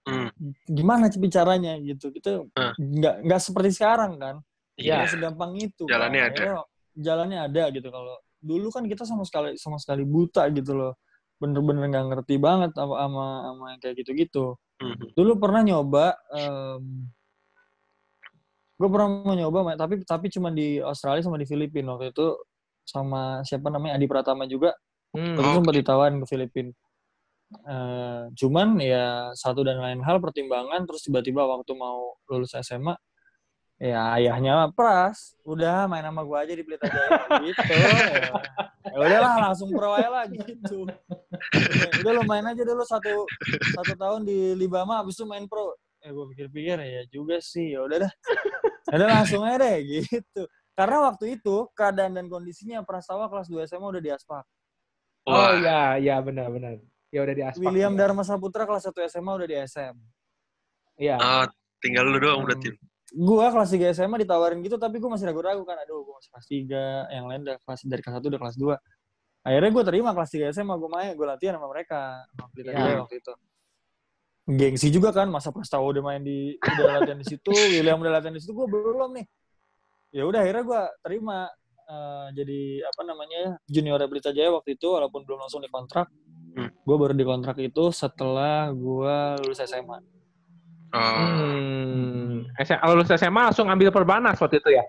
[0.02, 0.34] Hmm.
[0.66, 2.10] Gimana sih caranya gitu?
[2.10, 2.74] Kita Hmm.
[2.74, 4.36] nggak nggak seperti sekarang kan?
[4.74, 5.06] Iya.
[5.06, 5.86] Nggak segampang itu.
[5.86, 6.30] Jalannya kan.
[6.32, 6.34] ada.
[6.34, 7.88] Akhirnya Jalannya ada gitu.
[7.88, 10.98] Kalau dulu kan kita sama sekali sama sekali buta gitu loh.
[11.38, 14.58] Bener-bener nggak ngerti banget sama sama, sama yang kayak gitu-gitu.
[14.82, 15.14] Mhm.
[15.14, 16.06] Dulu pernah nyoba.
[18.82, 22.34] gue pernah mau nyoba, tapi tapi cuma di Australia sama di Filipina waktu itu
[22.82, 24.74] sama siapa namanya Adi Pratama juga.
[25.14, 25.38] Hmm.
[25.38, 26.74] Waktu Oh, sempat ditawarin ke Filipina.
[27.52, 32.96] Eh, cuman ya satu dan lain hal pertimbangan terus tiba-tiba waktu mau lulus SMA
[33.82, 38.30] ya ayahnya pras udah main sama gua aja di Pelita Jaya gitu ya.
[38.86, 43.26] ya udahlah langsung pro aja lah gitu udah, udah lo main aja dulu satu
[43.74, 47.82] satu tahun di Libama abis itu main pro ya gue pikir-pikir ya juga sih ya
[47.82, 48.14] udah dah
[48.90, 50.42] Ya udah langsung aja deh gitu
[50.74, 54.42] karena waktu itu keadaan dan kondisinya Prastawa kelas 2 SMA udah di aspal
[55.22, 55.54] Oh Wah.
[55.54, 56.82] iya, iya benar-benar.
[57.14, 57.62] Ya udah di aspal.
[57.70, 59.94] William Dharma Saputra kelas 1 SMA udah di SM.
[60.98, 61.16] Iya.
[61.22, 61.46] Ah,
[61.78, 62.50] tinggal lu doang Hmm.
[62.50, 62.74] berarti.
[63.12, 65.76] Gua kelas 3 SMA ditawarin gitu tapi gua masih ragu-ragu kan.
[65.84, 68.76] Aduh, gua masih kelas 3, yang lain udah kelas dari kelas 1 udah kelas 2.
[69.44, 72.80] Akhirnya gua terima kelas 3 SMA, gua main, gua latihan sama mereka, sama Pelita Ya.
[72.80, 73.34] Jaya waktu itu.
[74.52, 78.32] Gengsi juga kan, masa Prastawa udah main di udah latihan di situ, William udah latihan
[78.32, 79.26] di situ, gua belum nih.
[80.16, 81.52] Ya udah akhirnya gua terima
[81.92, 86.08] eh, jadi apa namanya junior Pelita Jaya waktu itu walaupun belum langsung dikontrak.
[86.52, 86.68] Hmm.
[86.84, 90.04] Gue baru dikontrak itu setelah gua lulus SMA.
[90.92, 91.00] Oh.
[91.00, 92.44] Hmm.
[92.60, 94.84] SMA, lulus SMA langsung ambil perbanas waktu itu ya?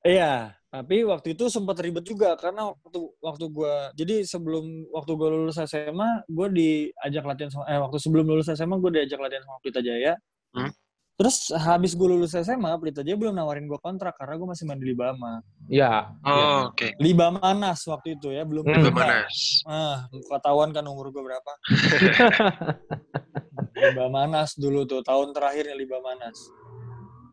[0.00, 0.32] Iya,
[0.72, 5.60] tapi waktu itu sempat ribet juga karena waktu waktu gua jadi sebelum waktu gua lulus
[5.60, 9.82] SMA, gua diajak latihan sama eh waktu sebelum lulus SMA gua diajak latihan sama Pelita
[9.84, 10.14] Jaya.
[10.56, 10.72] Hmm.
[11.20, 14.80] Terus habis gua lulus SMA, Pelita Jaya belum nawarin gua kontrak karena gua masih main
[14.80, 15.44] di Libama.
[15.68, 16.16] Iya.
[16.24, 16.96] Oh, oke.
[16.96, 18.80] Libama Nas waktu itu ya, belum Hmm.
[18.80, 19.04] Libama.
[19.04, 19.28] mana?
[19.68, 21.52] Ah, ketahuan kan umur gua berapa.
[23.80, 26.38] Libama Nas dulu tuh, tahun terakhirnya Libama Nas.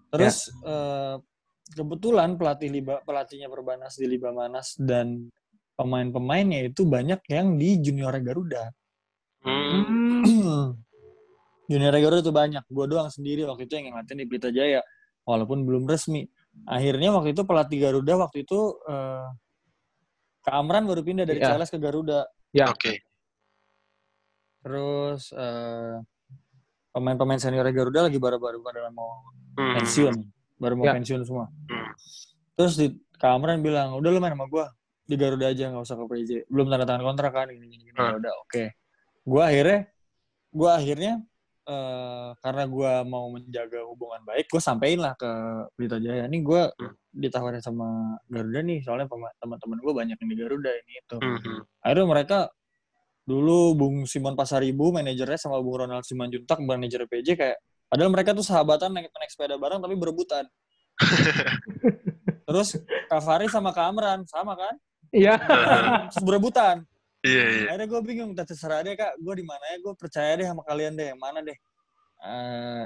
[0.07, 1.15] Terus eh,
[1.75, 5.27] kebetulan pelatih Liba, pelatihnya Perbanas di Liba Manas dan
[5.75, 8.71] pemain-pemainnya itu banyak yang di junior Garuda.
[9.43, 10.75] Hmm.
[11.67, 12.63] Junior Garuda itu banyak.
[12.71, 14.79] Gue doang sendiri waktu itu yang latihan di Pelita Jaya,
[15.27, 16.23] walaupun belum resmi.
[16.63, 19.27] Akhirnya waktu itu pelatih Garuda waktu itu eh,
[20.47, 21.59] Kak Amran baru pindah dari Ya.
[21.59, 22.23] Ke Garuda.
[22.55, 22.71] Ya.
[22.71, 23.03] Oke.
[24.63, 25.99] Terus eh,
[26.97, 29.21] pemain-pemain senior Garuda lagi baru-baru pada mau
[29.53, 29.77] Hmm.
[29.77, 30.15] pensiun,
[30.57, 30.93] baru mau Ya.
[30.97, 31.45] pensiun semua.
[31.69, 31.93] Hmm.
[32.53, 34.65] Terus di Kamran bilang, udah lu main sama gue
[35.05, 36.31] di Garuda aja nggak usah ke PJ.
[36.49, 37.83] Belum tanda tangan kontrak kan, gini gini.
[37.85, 37.97] gini.
[37.97, 38.13] Hmm.
[38.13, 38.63] Ya udah oke.
[39.23, 39.79] Gue akhirnya,
[40.51, 41.13] gue akhirnya
[41.67, 45.27] eh, karena gue mau menjaga hubungan baik, gue sampein lah ke
[45.75, 46.23] Pelita Jaya.
[46.23, 46.95] Ini gue Hmm.
[47.11, 51.17] ditawarin sama Garuda nih, soalnya teman-teman gue banyak yang di Garuda ini itu.
[51.19, 51.59] Mhm.
[51.83, 52.37] Akhirnya mereka
[53.27, 57.59] dulu Bung Simon Pasaribu manajernya sama Bung Ronald Simanjuntak manajer PJ kayak
[57.91, 60.47] padahal mereka tuh sahabatan naik, naik sepeda bareng tapi berebutan.
[62.47, 62.79] Terus
[63.11, 64.79] Kak sama Kak Amran sama kan?
[65.11, 65.35] Iya.
[66.15, 66.87] Terus berebutan.
[67.27, 67.65] Iya, iya.
[67.75, 70.61] Akhirnya gue bingung, tak terserah deh kak, gue di mana ya, gue percaya deh sama
[70.63, 71.57] kalian deh, yang mana deh.
[72.23, 72.83] Eh,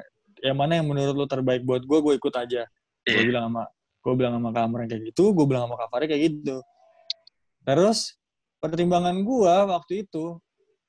[0.50, 2.64] yang mana yang menurut lu terbaik buat gue, gue ikut aja.
[3.06, 3.28] Gue Iya.
[3.28, 3.64] bilang sama,
[4.02, 6.58] gue bilang sama Kak Amran kayak gitu, gue bilang sama Kak Fari kayak gitu.
[7.62, 8.18] Terus
[8.62, 10.38] pertimbangan gue waktu itu,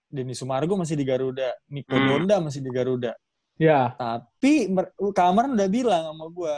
[0.07, 2.07] Denny Sumargo masih di Garuda, Nico Hmm.
[2.07, 3.17] Donda masih di Garuda.
[3.57, 3.97] Iya.
[3.97, 4.69] Tapi
[5.17, 6.57] Amran udah bilang sama gue,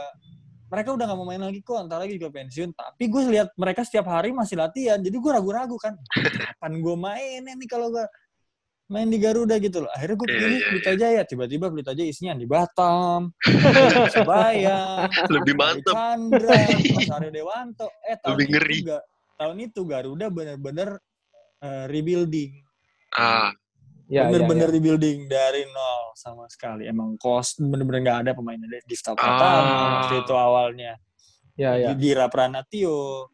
[0.66, 2.74] mereka udah gak mau main lagi kok, ntar lagi juga pensiun.
[2.74, 5.94] Tapi gue lihat mereka setiap hari masih latihan, jadi gue ragu-ragu kan.
[6.11, 8.03] Kapan gue main nih kalau gue
[8.85, 9.90] main di Garuda gitu loh.
[9.94, 11.22] Akhirnya gue Iya, pilih iya, Pelita Jaya.
[11.22, 13.31] Tiba-tiba Pelita Jaya isinya di Batam,
[14.12, 15.94] Surabaya, Lebih mantep.
[15.94, 16.59] Chandra,
[16.98, 17.87] Mas Aryo Dewanto.
[18.03, 18.77] Eh tahun Lebih ngeri.
[18.77, 20.99] itu ga- tahun itu Garuda bener-bener
[21.61, 22.61] eh, rebuilding.
[23.14, 23.49] Ah,
[24.05, 24.29] Iya.
[24.29, 26.85] bener-bener rebuilding dari nol sama sekali.
[26.85, 29.90] Emang kos bener-bener nggak ada pemainnya dari Difta Pratama Ah.
[29.99, 30.92] waktu itu awalnya.
[31.57, 31.88] Iya, iya.
[31.97, 33.31] Dira Pranatio,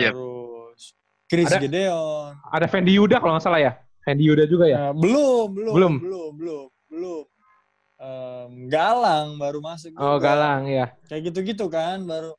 [0.00, 0.12] Yep.
[0.14, 0.82] terus
[1.28, 2.32] Chris Ada- Gedeon.
[2.46, 3.72] Ada Fendi Yuda kalau nggak salah ya?
[4.00, 4.76] Fendi Yuda juga ya?
[4.88, 5.94] Eh, belum, belum, Belum.
[6.00, 7.24] belum, belum, belum.
[7.94, 10.34] em, Galang baru masuk Oh, juga.
[10.34, 10.92] Galang ya.
[11.06, 12.34] kayak gitu-gitu kan baru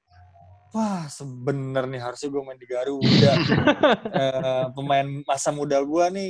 [0.76, 3.32] wah sebener nih harusnya gue main di Garuda
[4.22, 6.30] Eh, pemain masa muda gue nih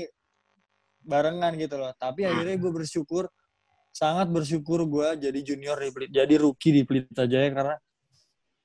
[1.01, 1.93] barengan gitu loh.
[1.95, 3.25] Tapi akhirnya gue bersyukur
[3.89, 7.75] sangat bersyukur gue jadi junior di Pelit- jadi rookie di Pelita Jaya karena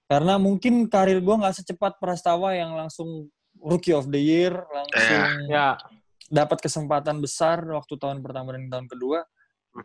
[0.05, 5.79] karena mungkin karir gue nggak secepat Prastawa yang langsung rookie of the year langsung Ya.
[6.27, 9.23] dapat kesempatan besar waktu tahun pertama dan tahun kedua.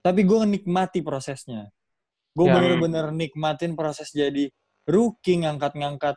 [0.02, 1.70] Tapi gue nikmati prosesnya.
[2.34, 2.58] Gue Ya.
[2.58, 4.50] bener-bener nikmatin proses jadi
[4.86, 6.16] rookie ngangkat-ngangkat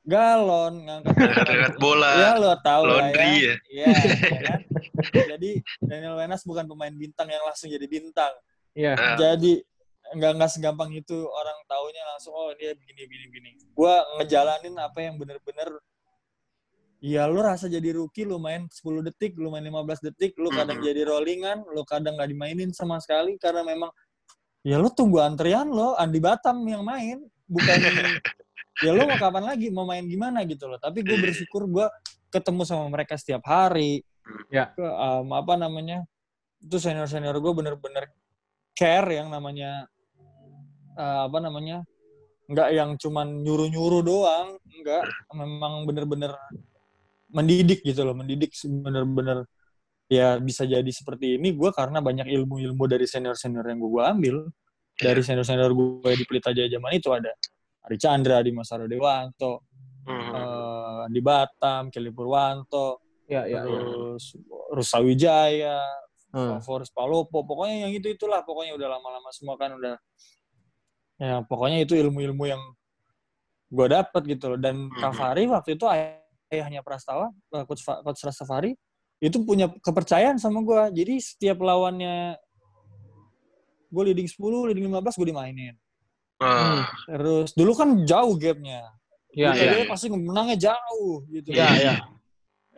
[0.00, 1.12] galon ngangkat
[1.44, 3.54] Angkat bola, ya lo tau lah ya ya.
[3.68, 4.60] Iya, ya kan?
[5.36, 8.32] jadi Daniel Wenas bukan pemain bintang yang langsung jadi bintang
[8.72, 8.94] Iya.
[8.94, 9.60] Ah, jadi
[10.10, 14.98] nggak nggak segampang itu orang taunya langsung oh dia begini begini begini gue ngejalanin apa
[15.00, 15.70] yang bener-bener
[16.98, 20.82] ya lu rasa jadi rookie lu main 10 detik lu main 15 detik lu kadang
[20.82, 20.84] Mhm.
[20.84, 23.88] jadi rollingan lu kadang nggak dimainin sama sekali karena memang
[24.60, 27.76] ya lu tunggu antrian lo Andi Batam yang main bukan
[28.86, 29.68] ya lu mau kapan lagi?
[29.68, 30.78] Mau main gimana gitu loh.
[30.78, 31.86] Tapi gue bersyukur gue
[32.30, 34.06] ketemu sama mereka setiap hari.
[34.46, 34.70] Ya.
[34.70, 36.06] ke um, apa namanya
[36.62, 38.14] itu senior senior gue bener-bener
[38.78, 39.90] care yang namanya
[40.94, 41.82] uh, apa namanya
[42.46, 45.04] nggak yang cuman nyuruh nyuruh doang nggak.
[45.34, 46.32] Memang bener-bener
[47.30, 49.46] mendidik gitu loh mendidik bener-bener
[50.06, 51.50] ya bisa jadi seperti ini.
[51.54, 54.36] Gue karena banyak ilmu-ilmu dari senior senior yang gue ambil
[55.00, 57.32] dari senior senior gue di Pelita Jaya zaman itu ada
[57.88, 59.64] Ari Chandra di Masaro Dewanto
[60.04, 60.30] hmm.
[60.36, 63.78] eh, di Batam Kelly Purwanto Ya, ya, ya.
[63.78, 64.34] terus
[64.74, 65.80] Rusa Wijaya,
[66.30, 66.62] Hmm.
[66.62, 69.98] Favoris Palopo, pokoknya yang itu itulah, pokoknya udah lama-lama semua kan udah,
[71.18, 72.62] ya pokoknya itu ilmu-ilmu yang
[73.66, 74.58] gue dapet gitu loh.
[74.62, 74.98] Dan Mhm.
[74.98, 76.22] Kavari waktu itu ay-
[76.54, 78.78] ayahnya Prastawa, eh, coach, coach Rastafari,
[79.18, 81.02] itu punya kepercayaan sama gue.
[81.02, 82.38] Jadi setiap lawannya
[83.90, 85.74] gue leading 10, leading 15 gue dimainin.
[86.40, 88.88] Ah, Terus dulu kan jauh gapnya.
[89.30, 89.70] Ya, Pelita ya.
[89.76, 91.54] Jaya pasti menangnya jauh gitu.
[91.54, 91.94] Ya, ya.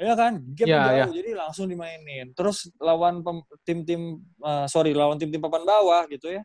[0.03, 1.07] Iya kan, gap Iya, jauh, iya.
[1.23, 2.33] jadi langsung dimainin.
[2.35, 3.23] Terus lawan
[3.63, 6.43] tim-tim, eh, sorry, lawan tim-tim papan bawah gitu ya,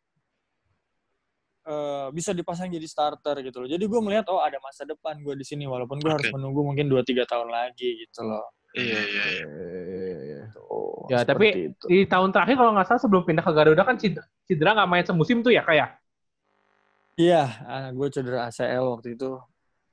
[1.65, 3.69] eh, bisa dipasang jadi starter gitu loh.
[3.71, 6.35] Jadi gue melihat, oh ada masa depan gue di sini, walaupun gue harus Oke.
[6.37, 8.45] menunggu mungkin 2-3 tahun lagi gitu loh.
[8.77, 9.45] iya, iya, iya.
[10.53, 11.85] Tuh, Ya, seperti tapi itu.
[11.87, 15.39] Di tahun terakhir kalau nggak salah sebelum pindah ke Garuda kan cedera, nggak main semusim
[15.39, 15.95] tuh ya kayak.
[17.17, 17.43] Iya,
[17.95, 19.39] gue cedera ACL waktu itu.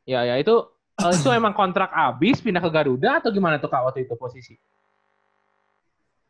[0.04, 0.54] Ya, ya itu
[1.00, 4.54] eh, itu emang kontrak habis pindah ke Garuda atau gimana tuh Kak waktu itu posisi?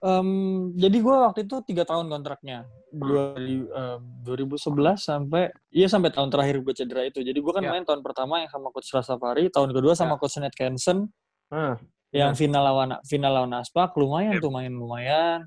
[0.05, 0.29] Em,
[0.77, 2.69] jadi gue waktu itu tiga tahun kontraknya.
[2.93, 7.25] Dua, di, em, 2011 sampai, iya sampai tahun terakhir gue cedera itu.
[7.25, 7.73] Jadi gue kan Ya.
[7.73, 11.09] main tahun pertama yang sama Coach Rastafari, tahun kedua sama Coach Ned Kensen,
[11.53, 11.77] Hmm.
[12.15, 15.43] Yang final lawan final lawan Aspak lumayan tuh main lumayan.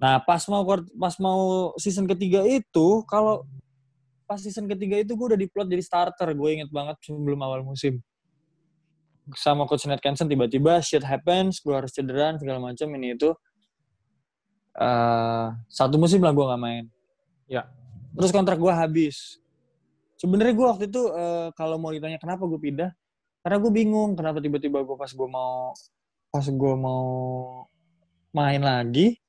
[0.00, 0.64] Nah pas mau
[0.96, 3.44] pas mau season ketiga itu kalau
[4.24, 8.00] pas season ketiga itu gue udah diplot jadi starter gue inget banget sebelum awal musim
[9.36, 13.30] sama coach Ned Kensen tiba-tiba shit happens gue harus cederaan segala macam ini itu
[14.72, 16.84] Eh, satu musim lah gue nggak main.
[17.44, 17.68] Ya.
[18.16, 19.36] Terus kontrak gue habis.
[20.16, 22.90] Sebenarnya gue waktu itu eh, kalau mau ditanya kenapa gue pindah,
[23.42, 25.74] karena gue bingung kenapa tiba-tiba gue pas gue mau
[26.32, 27.06] pas gue mau
[28.32, 29.20] main lagi,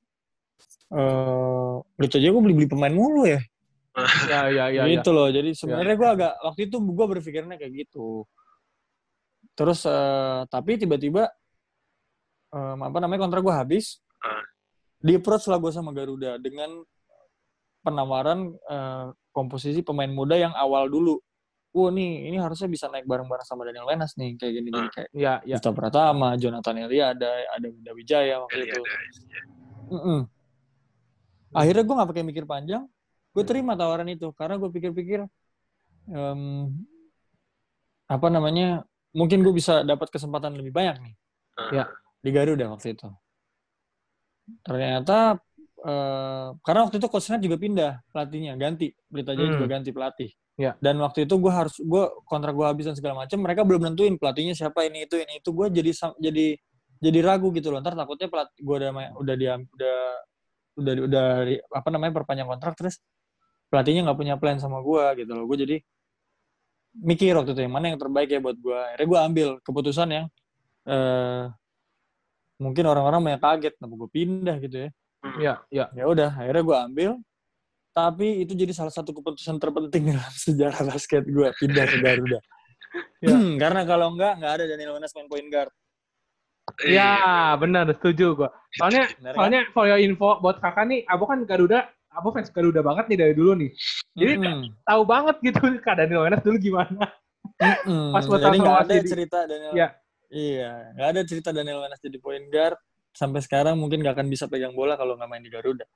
[0.88, 3.40] eh Pelita Jaya gue beli-beli pemain mulu ya.
[4.26, 4.82] Ya, ya, ya.
[4.82, 4.90] ya.
[4.90, 5.28] gitu loh.
[5.30, 8.24] Jadi sebenarnya gue agak waktu itu gue berpikirnya kayak gitu.
[9.54, 11.30] Terus eh, tapi tiba-tiba
[12.50, 14.02] em, apa namanya kontrak gue habis.
[14.18, 14.42] Ah.
[14.98, 16.82] Di approach lah gue sama Garuda dengan
[17.84, 21.20] penawaran eh, komposisi pemain muda yang awal dulu.
[21.74, 25.10] Wah nih ini harusnya bisa naik bareng-bareng sama Daniel Wenas nih kayak gini gini kayak
[25.10, 25.58] Ya, ya.
[25.58, 28.82] Gustavo Pratama, Jonathan Elia ada ada Bunda Wijaya waktu Iya, itu.
[29.90, 30.18] iya.
[31.50, 32.82] Akhirnya gue nggak pakai mikir panjang,
[33.30, 35.26] gue terima tawaran itu karena gue pikir-pikir
[36.08, 36.70] em,
[38.06, 41.14] apa namanya mungkin gue bisa dapat kesempatan lebih banyak nih
[41.70, 41.84] Ya.
[42.18, 43.06] di Garuda waktu itu.
[44.62, 45.38] Ternyata
[45.84, 49.54] eh, karena waktu itu coach Ned juga pindah pelatihnya ganti Pelita Jaya Hmm.
[49.54, 50.30] juga ganti pelatih.
[50.54, 50.78] Ya.
[50.78, 54.14] Dan waktu itu gue harus gue kontrak gue habis dan segala macam mereka belum nentuin
[54.14, 55.50] pelatihnya siapa ini itu ini itu.
[55.50, 55.90] Gue jadi
[56.22, 56.46] jadi
[57.02, 57.82] jadi ragu gitu loh.
[57.82, 59.98] Ntar takutnya pelat gue udah udah diam udah
[60.74, 61.26] udah udah
[61.74, 63.02] apa namanya perpanjang kontrak terus
[63.70, 65.44] pelatihnya nggak punya plan sama gue gitu loh.
[65.50, 65.76] Gue jadi
[66.94, 70.26] mikir waktu itu yang mana yang terbaik ya buat gue akhirnya gue ambil keputusan yang
[70.86, 71.50] eh
[72.62, 74.90] mungkin orang-orang banyak kaget kenapa gue pindah gitu ya.
[75.40, 75.84] Ya, ya.
[75.90, 77.10] ya udah akhirnya gue ambil
[77.94, 82.40] tapi itu jadi salah satu keputusan terpenting dalam sejarah basket gue pindah ke Garuda
[83.18, 83.34] Ya.
[83.62, 85.70] karena kalau enggak nggak ada Daniel Wenas main point guard
[86.80, 88.50] Ya, benar, setuju gua.
[88.80, 89.36] Soalnya Bener kan?
[89.36, 93.18] soalnya for your info buat kakak nih, Abu kan Garuda apa fans Garuda banget nih
[93.20, 93.70] dari dulu nih.
[94.16, 94.72] Jadi Mm-mm.
[94.86, 97.04] tahu banget gitu Kak Daniel Wenas dulu gimana.
[97.60, 98.10] Mm-mm.
[98.16, 99.08] Pas Jadi nggak ada Sidi.
[99.12, 99.72] cerita Daniel.
[99.76, 99.88] Iya.
[100.34, 102.78] Iya, nggak ada cerita Daniel Wenas jadi point guard
[103.14, 105.86] sampai sekarang mungkin nggak akan bisa pegang bola kalau nggak main di Garuda.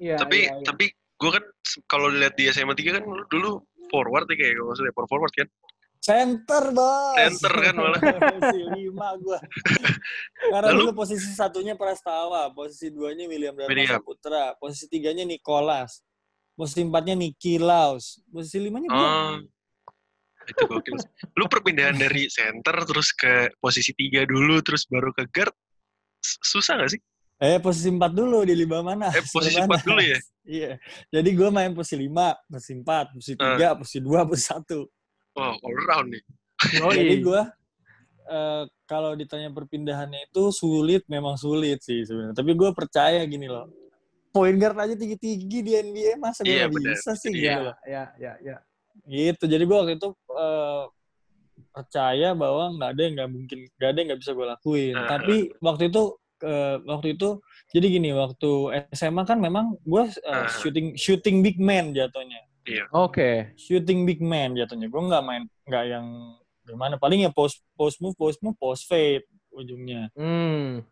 [0.00, 0.16] Iya.
[0.18, 0.64] tapi iya, iya.
[0.66, 0.86] tapi
[1.16, 1.44] gue kan
[1.88, 3.50] kalau lihat di SMA 3 kan lu dulu
[3.88, 5.48] forward ya kayak maksudnya power forward kan.
[5.96, 7.16] Center bos.
[7.18, 8.00] Center kan malah.
[8.36, 9.38] posisi lima gua.
[10.52, 13.74] Karena Lalu- dulu posisi satunya Prastawa, posisi duanya William Dharma.
[13.88, 16.04] Saputra, posisi tiganya Nicholas,
[16.54, 19.02] posisi empatnya Nicky Laus, posisi limanya gua.
[19.02, 19.36] Oh.
[20.46, 20.94] Itu gokil.
[21.34, 25.54] Lu perpindahan dari center terus ke posisi tiga dulu terus baru ke guard
[26.22, 27.00] susah gak sih?
[27.36, 29.12] Eh posisi empat dulu di lima mana?
[29.12, 30.16] Eh, posisi empat dulu ya?
[30.46, 30.78] Iya.
[31.10, 33.38] Jadi gua main posisi lima, posisi empat, posisi Eh.
[33.42, 34.86] tiga, posisi dua, posisi satu.
[35.34, 36.22] Wah, all round nih.
[36.80, 36.94] Yoi.
[36.96, 37.42] Jadi gue
[38.26, 42.32] eh kalau ditanya perpindahannya itu sulit, memang sulit sih sebenarnya.
[42.32, 43.66] Tapi gue percaya gini loh,
[44.30, 46.94] point guard aja tinggi-tinggi di NBA masa gue Iya, benar.
[46.94, 47.36] bisa sih Iya.
[47.36, 47.76] gitu Iya, loh.
[47.84, 48.56] iya, iya, iya.
[49.04, 49.44] Gitu.
[49.44, 50.84] Jadi gue waktu itu eh,
[51.74, 54.94] percaya bahwa nggak ada yang nggak mungkin, nggak ada yang nggak bisa gue lakuin.
[54.94, 55.08] Ah.
[55.10, 56.02] Tapi waktu itu
[56.46, 57.42] eh, waktu itu
[57.74, 58.50] jadi gini, waktu
[58.94, 60.46] SMA kan memang gue Ah.
[60.46, 62.40] shooting shooting big man jatuhnya.
[62.90, 63.54] Oke.
[63.54, 64.86] shooting big man jatuhnya.
[64.86, 66.06] Gue nggak main nggak yang
[66.62, 66.94] gimana.
[66.98, 69.22] Paling ya post post move, post move, post fade
[69.54, 70.10] ujungnya.
[70.14, 70.82] Hmm.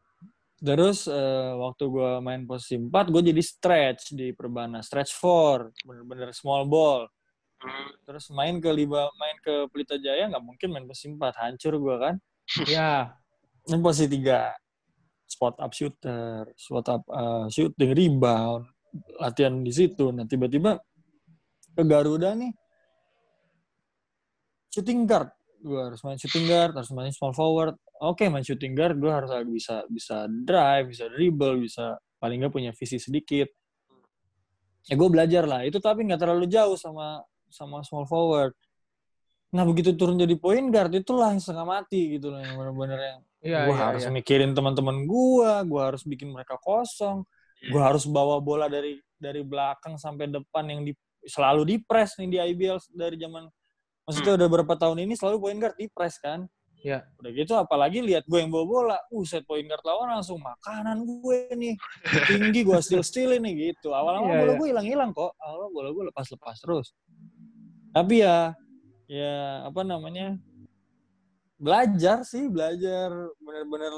[0.64, 4.80] Terus eh, waktu gue main posisi 4, gue jadi stretch di Perbana.
[4.80, 7.04] Stretch 4, bener-bener small ball.
[7.60, 11.36] Hmm, Terus main ke Liba, main ke Pelita Jaya nggak mungkin main posisi 4.
[11.36, 12.14] Hancur gue kan.
[12.64, 13.12] Ya.
[13.68, 14.52] Main posisi 3.
[15.24, 18.68] Spot up shooter, spot up eh, shooting, rebound,
[19.18, 20.12] latihan di situ.
[20.14, 20.78] Nah tiba-tiba
[21.74, 22.52] ke Garuda nih,
[24.70, 25.30] shooting guard.
[25.64, 27.74] Gue harus main shooting guard, harus main small forward.
[28.04, 32.70] Oke, main shooting guard, gue harus bisa bisa drive, bisa dribble, bisa paling nggak punya
[32.76, 33.48] visi sedikit.
[34.84, 35.64] Ya gue belajar lah.
[35.64, 38.52] Itu tapi nggak terlalu jauh sama sama small forward.
[39.54, 42.42] Nah begitu turun jadi point guard, itulah yang setengah mati gitu loh.
[42.42, 44.12] Yang bener-bener yang Iya, gue iya, harus iya.
[44.12, 47.28] mikirin teman-teman gue, gue harus bikin mereka kosong,
[47.60, 50.96] gue harus bawa bola dari dari belakang sampai depan yang di,
[51.28, 53.44] selalu di press nih di IBL dari zaman
[54.04, 56.48] maksudnya udah berapa tahun ini selalu point guard di press kan.
[56.84, 57.00] Iya.
[57.16, 61.04] Udah gitu apalagi lihat gue yang bawa bola, uh set point guard lawan langsung makanan
[61.04, 61.74] gue nih
[62.28, 63.92] tinggi gue steal steal ini gitu.
[63.92, 64.58] Awal-awal Iya, bola iya.
[64.60, 66.92] gue hilang-hilang kok, awal bola gue lepas-lepas terus.
[67.92, 68.52] Tapi ya
[69.04, 70.36] ya apa namanya
[71.64, 73.08] belajar sih belajar.
[73.40, 73.92] Bener-bener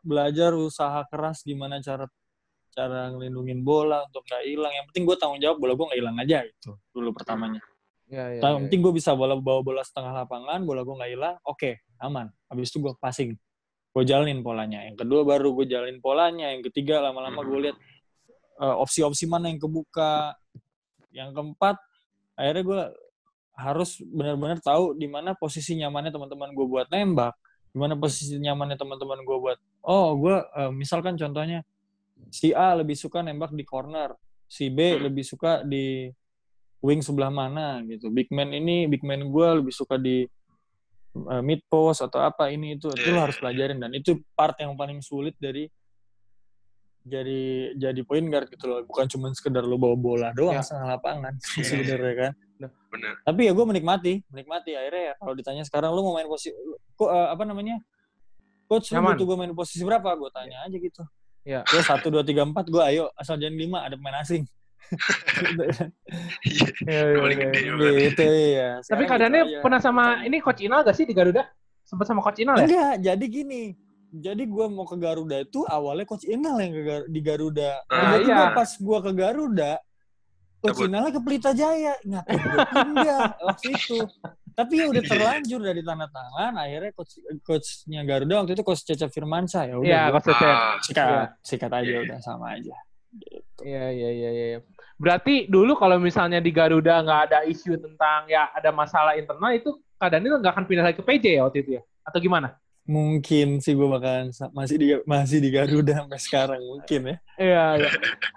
[0.00, 2.08] belajar usaha keras gimana cara
[2.72, 4.72] cara ngelindungin bola untuk nggak hilang.
[4.72, 7.60] Yang penting gue tanggung jawab bola gue nggak hilang aja gitu dulu pertamanya.
[8.12, 8.40] Iya, iya.
[8.44, 8.62] yang iya.
[8.68, 11.70] penting gue bisa bola bawa bola setengah lapangan bola gue nggak hilang oke
[12.00, 12.26] aman.
[12.48, 13.36] Habis itu gue passing.
[13.92, 14.88] Gue jalanin polanya.
[14.88, 17.76] Yang kedua baru gue jalanin polanya yang ketiga lama-lama gue lihat
[18.64, 20.32] eh, opsi-opsi mana yang kebuka.
[21.12, 21.76] Yang keempat
[22.32, 22.80] akhirnya gue
[23.52, 27.36] harus benar-benar tahu di mana posisi nyamannya teman-teman gue buat nembak
[27.72, 31.60] di mana posisi nyamannya teman-teman gue buat oh gue eh, misalkan contohnya
[32.32, 34.16] si A lebih suka nembak di corner
[34.48, 35.08] si B Hmm.
[35.08, 36.08] lebih suka di
[36.80, 40.24] wing sebelah mana gitu big man ini big man gue lebih suka di
[41.12, 43.24] eh, mid post atau apa ini itu itu lo Iya.
[43.28, 45.68] harus pelajarin dan itu part yang paling sulit dari
[47.02, 47.40] jadi
[47.74, 50.62] jadi point guard gitu loh bukan cuma sekedar lo bawa bola doang Ya.
[50.62, 51.64] setengah lapangan Iya.
[51.64, 52.32] sebenarnya kan
[52.88, 53.12] bener.
[53.20, 56.54] tapi ya gue menikmati menikmati akhirnya ya kalau ditanya sekarang lu mau main posisi
[56.92, 57.76] kok eh, apa namanya
[58.64, 59.14] coach Nyaman.
[59.14, 61.02] butuh gue main posisi berapa gue tanya aja gitu
[61.42, 61.60] Iya.
[61.64, 64.46] gue satu dua tiga empat gue ayo asal jangan lima ada pemain asing
[64.92, 65.88] Iya,
[66.84, 67.72] Iya, iya, iya.
[67.72, 68.02] banget.
[68.04, 71.48] gitu ya Tapi keadaannya gitu pernah sama ini Coach Inal gak sih di Garuda?
[71.82, 72.66] Sempet sama Coach Inal ya?
[72.66, 73.62] enggak jadi gini
[74.14, 78.20] jadi gue mau ke Garuda itu awalnya coach Inal yang ke Gar- di Garuda Ah,
[78.20, 78.52] tiba-tiba iya.
[78.52, 79.72] pas gue ke Garuda
[80.58, 80.86] coach Cabut.
[80.86, 83.98] Inalnya ke Pelita Jaya ngapain gue pindah waktu itu
[84.52, 89.08] tapi ya udah terlanjur dari tanda tangan akhirnya coach coachnya Garuda waktu itu coach Cecep
[89.08, 90.44] Firmansyah ya udah Iya, Coach Cecep.
[90.46, 91.24] Ah, sikat Iya.
[91.40, 92.76] sikat aja udah sama aja
[93.60, 94.58] Iya, iya, iya, iya.
[94.96, 99.68] Berarti dulu kalau misalnya di Garuda nggak ada isu tentang ya ada masalah internal itu
[99.96, 101.82] keadaannya nggak akan pindah lagi ke PJ ya waktu itu ya?
[102.02, 102.56] Atau gimana?
[102.84, 107.90] Mungkin sih gue bakalan masih di masih di Garuda sampai sekarang mungkin ya Iya, iya.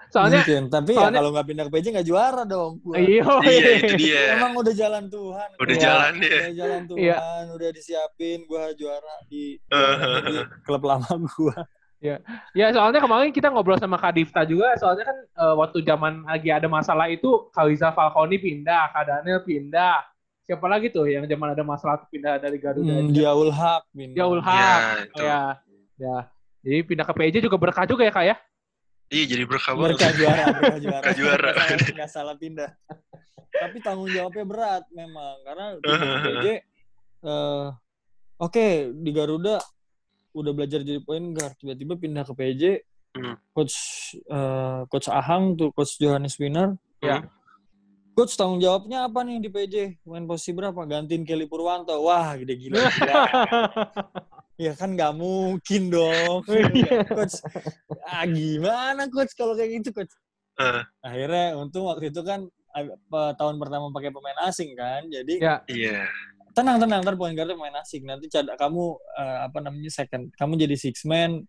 [0.08, 2.94] Soalnya, mungkin tapi soalnya- ya kalau nggak pindah ke PJ nggak juara dong gua.
[2.96, 4.22] iya, Iya, itu dia.
[4.34, 5.82] emang udah jalan Tuhan Udah Iya.
[5.82, 6.30] jalan ya.
[6.30, 7.16] udah jalan Iya.
[7.18, 9.94] Tuhan udah disiapin gue juara di, Uh.
[10.22, 11.56] di klub lama gue
[12.54, 16.54] Ya soalnya kemarin kita ngobrol sama Kak Difta juga, soalnya kan eh, waktu zaman lagi
[16.54, 20.06] ada masalah itu Kaliza Falconi pindah, Kak Daniel pindah.
[20.46, 22.86] Siapa lagi tuh yang zaman ada masalah tuh pindah dari Garuda?
[22.86, 24.54] hmm, dia Ulhak Dia Ulhak.
[24.54, 25.22] Ya, itu.
[25.26, 25.42] Ya,
[25.98, 26.16] ya.
[26.62, 28.36] Jadi pindah ke PJ juga berkah juga ya Kak ya?
[29.10, 29.90] Iya jadi berkah banget.
[29.98, 31.50] berkah juara berkah juara Berkah juara.
[31.94, 32.70] Nggak salah, pindah
[33.56, 36.46] tapi tanggung jawabnya berat memang karena pindah ke PJ
[37.24, 37.66] eh,
[38.36, 39.56] oke di Garuda
[40.36, 42.62] udah belajar jadi point guard tiba-tiba pindah ke PJ
[43.16, 43.32] Hmm.
[43.56, 43.72] coach
[44.28, 47.24] eh, coach Ahang tuh coach Johannes Wiener Ya.
[48.16, 49.74] Coach tanggung jawabnya apa nih di PJ
[50.08, 50.88] main posisi berapa?
[50.88, 51.92] Gantiin Kelly Purwanto.
[52.00, 53.14] Wah gede gila, gila.
[54.64, 56.40] ya kan nggak mungkin dong.
[57.12, 57.44] Coach.
[58.08, 60.16] Ah gimana coach kalau kayak gitu coach?
[60.56, 62.48] Eh, akhirnya untung waktu itu kan
[63.36, 65.56] tahun pertama pakai pemain asing kan jadi Ya.
[65.68, 66.00] Iya.
[66.56, 68.08] tenang tenang ntar point guard pemain asing.
[68.08, 71.44] Nanti cad kamu eh, apa namanya second kamu jadi six man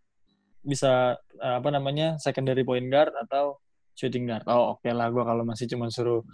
[0.67, 3.55] bisa eh, apa namanya secondary point guard atau
[3.95, 4.43] shooting guard.
[4.51, 6.27] Oh oke lah gua kalau masih cuma suruh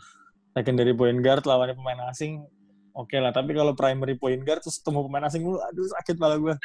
[0.54, 2.46] secondary point guard lawannya pemain asing
[2.92, 6.36] oke lah tapi kalau primary point guard terus ketemu pemain asing dulu aduh sakit pala
[6.38, 6.56] gua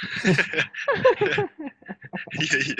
[2.35, 2.77] Iya iya.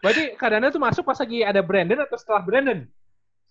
[0.00, 2.80] Berarti keadaannya tuh masuk pas lagi ada Brandon atau setelah Brandon?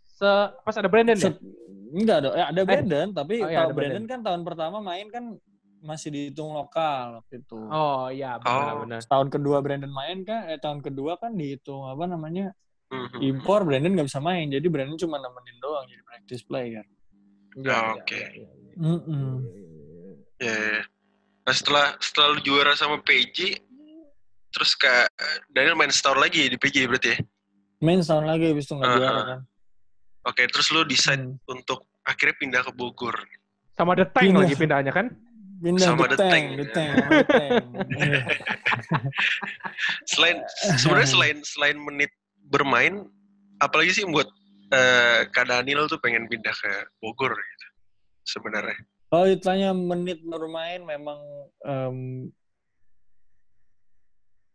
[0.04, 1.30] Se pas ada Brandon ya?
[1.30, 1.42] Set-
[1.90, 5.38] enggak ada ya, ada Brandon tapi Oh, iya, ada Brandon kan tahun pertama main kan
[5.80, 8.84] masih dihitung lokal waktu itu Oh iya benar Oh.
[8.84, 9.00] benar.
[9.02, 12.52] tahun kedua Brandon main kan eh tahun kedua kan dihitung apa namanya
[12.90, 13.22] Mhm.
[13.22, 16.82] impor Brandon nggak bisa main jadi Brandon cuma nemenin doang jadi practice player
[17.54, 17.66] Oke.
[18.14, 18.74] iya, iya, iya.
[18.76, 19.30] Mm-mm.
[20.38, 20.54] Iya.
[20.58, 20.82] iya.
[21.42, 23.58] Nah setelah setelah lu juara sama PJ,
[24.50, 25.10] terus kak
[25.50, 27.18] Daniel main setahun lagi di PJ berarti ya?
[27.80, 28.98] main setahun lagi habis itu nggak Aha.
[28.98, 29.42] juara kan
[30.22, 31.40] Oke, terus lu decide Hmm.
[31.48, 33.16] untuk akhirnya pindah ke Bogor.
[33.72, 34.42] Sama The Tank Pindah.
[34.44, 35.08] lagi pindahnya kan?
[35.58, 36.46] pindah Sama The The Tank, Tank.
[36.52, 37.64] The Tank, sama The Tank.
[40.06, 40.38] Selain
[40.76, 42.12] sebenarnya selain selain menit
[42.50, 43.06] bermain,
[43.62, 44.28] apalagi sih buat
[44.74, 47.68] eh, Kak Daniel tuh pengen pindah ke Bogor gitu.
[48.26, 48.78] Sebenarnya.
[49.10, 51.18] Kalau ditanya menit bermain memang
[51.66, 52.30] em,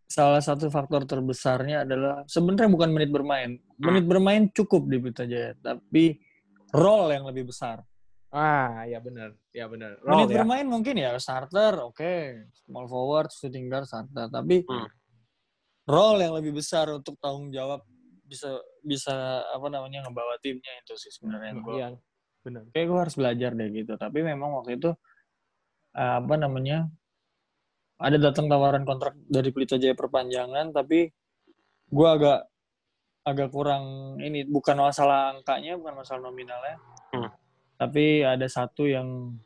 [0.07, 3.59] salah satu faktor terbesarnya adalah sebenarnya bukan menit bermain.
[3.83, 6.23] Menit bermain cukup di Pelita Jaya, tapi
[6.71, 7.83] role yang lebih besar.
[8.31, 9.35] Ah, ya benar.
[9.51, 9.99] Ya benar.
[10.07, 10.43] menit ya.
[10.43, 12.15] bermain mungkin ya starter, oke,
[12.67, 14.31] small forward, shooting guard, starter.
[14.31, 14.87] Tapi Hmm.
[15.85, 17.85] Role yang lebih besar untuk tanggung jawab
[18.25, 18.49] bisa
[18.81, 19.13] bisa
[19.53, 21.89] apa namanya ngebawa timnya itu sih sebenarnya yang gue Iya,
[22.41, 22.63] benar.
[22.73, 24.91] kayak gue harus belajar deh gitu tapi memang waktu itu
[25.93, 26.89] eh, apa namanya
[27.95, 31.09] ada datang tawaran kontrak dari Pelita Jaya perpanjangan tapi
[31.87, 32.49] gue agak
[33.25, 33.85] agak kurang
[34.19, 36.77] ini bukan masalah angkanya bukan masalah nominalnya
[37.15, 37.31] Hmm.
[37.79, 39.39] tapi ada satu yang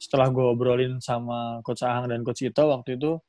[0.00, 3.20] setelah gue obrolin sama coach Ahang dan coach Ito waktu itu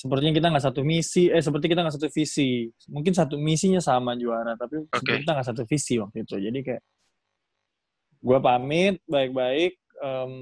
[0.00, 2.64] sepertinya kita nggak satu misi eh seperti kita nggak satu visi.
[2.88, 6.34] Mungkin satu misinya sama juara tapi seperti kita nggak satu visi waktu itu.
[6.40, 6.82] Jadi kayak
[8.20, 10.32] gue pamit baik-baik em,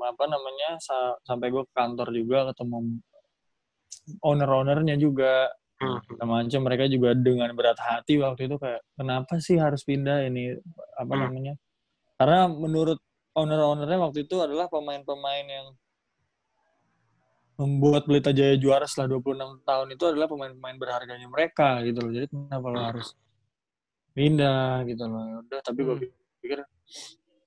[0.00, 3.00] apa namanya sa- sampai gue ke kantor juga ketemu
[4.20, 5.48] owner-ownernya juga.
[5.76, 6.00] Hmm.
[6.24, 10.56] macam mereka juga dengan berat hati waktu itu kayak kenapa sih harus pindah ini?
[10.96, 11.20] Apa Hmm.
[11.28, 11.52] namanya?
[12.16, 12.96] Karena menurut
[13.36, 15.66] owner-ownernya waktu itu adalah pemain-pemain yang
[17.56, 22.12] membuat Pelita Jaya juara setelah 26 tahun itu adalah pemain-pemain berharganya mereka gitu loh.
[22.12, 22.88] Jadi kenapa lo Hmm.
[22.92, 23.08] harus
[24.12, 25.22] pindah gitu loh?
[25.24, 26.12] Ya udah tapi gue Hmm.
[26.44, 26.58] pikir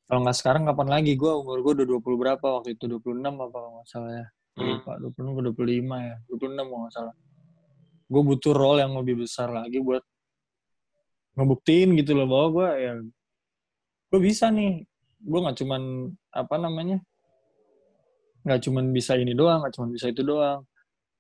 [0.10, 1.14] kalau nggak sekarang kapan lagi?
[1.14, 2.90] Gue umur gue udah 20 berapa waktu itu?
[2.90, 4.26] 26 apa kalau nggak salah ya?
[4.58, 4.66] Hmm.
[4.76, 6.16] lupa 26 ke 25 ya?
[6.26, 7.16] 26 kalau nggak salah.
[8.10, 10.02] Gue butuh role yang lebih besar lagi buat
[11.38, 12.94] ngebuktiin gitu loh bahwa gue ya
[14.10, 14.84] gue bisa nih.
[15.22, 15.82] Gue nggak cuman
[16.34, 16.98] apa namanya
[18.46, 20.64] nggak cuman bisa ini doang nggak cuman bisa itu doang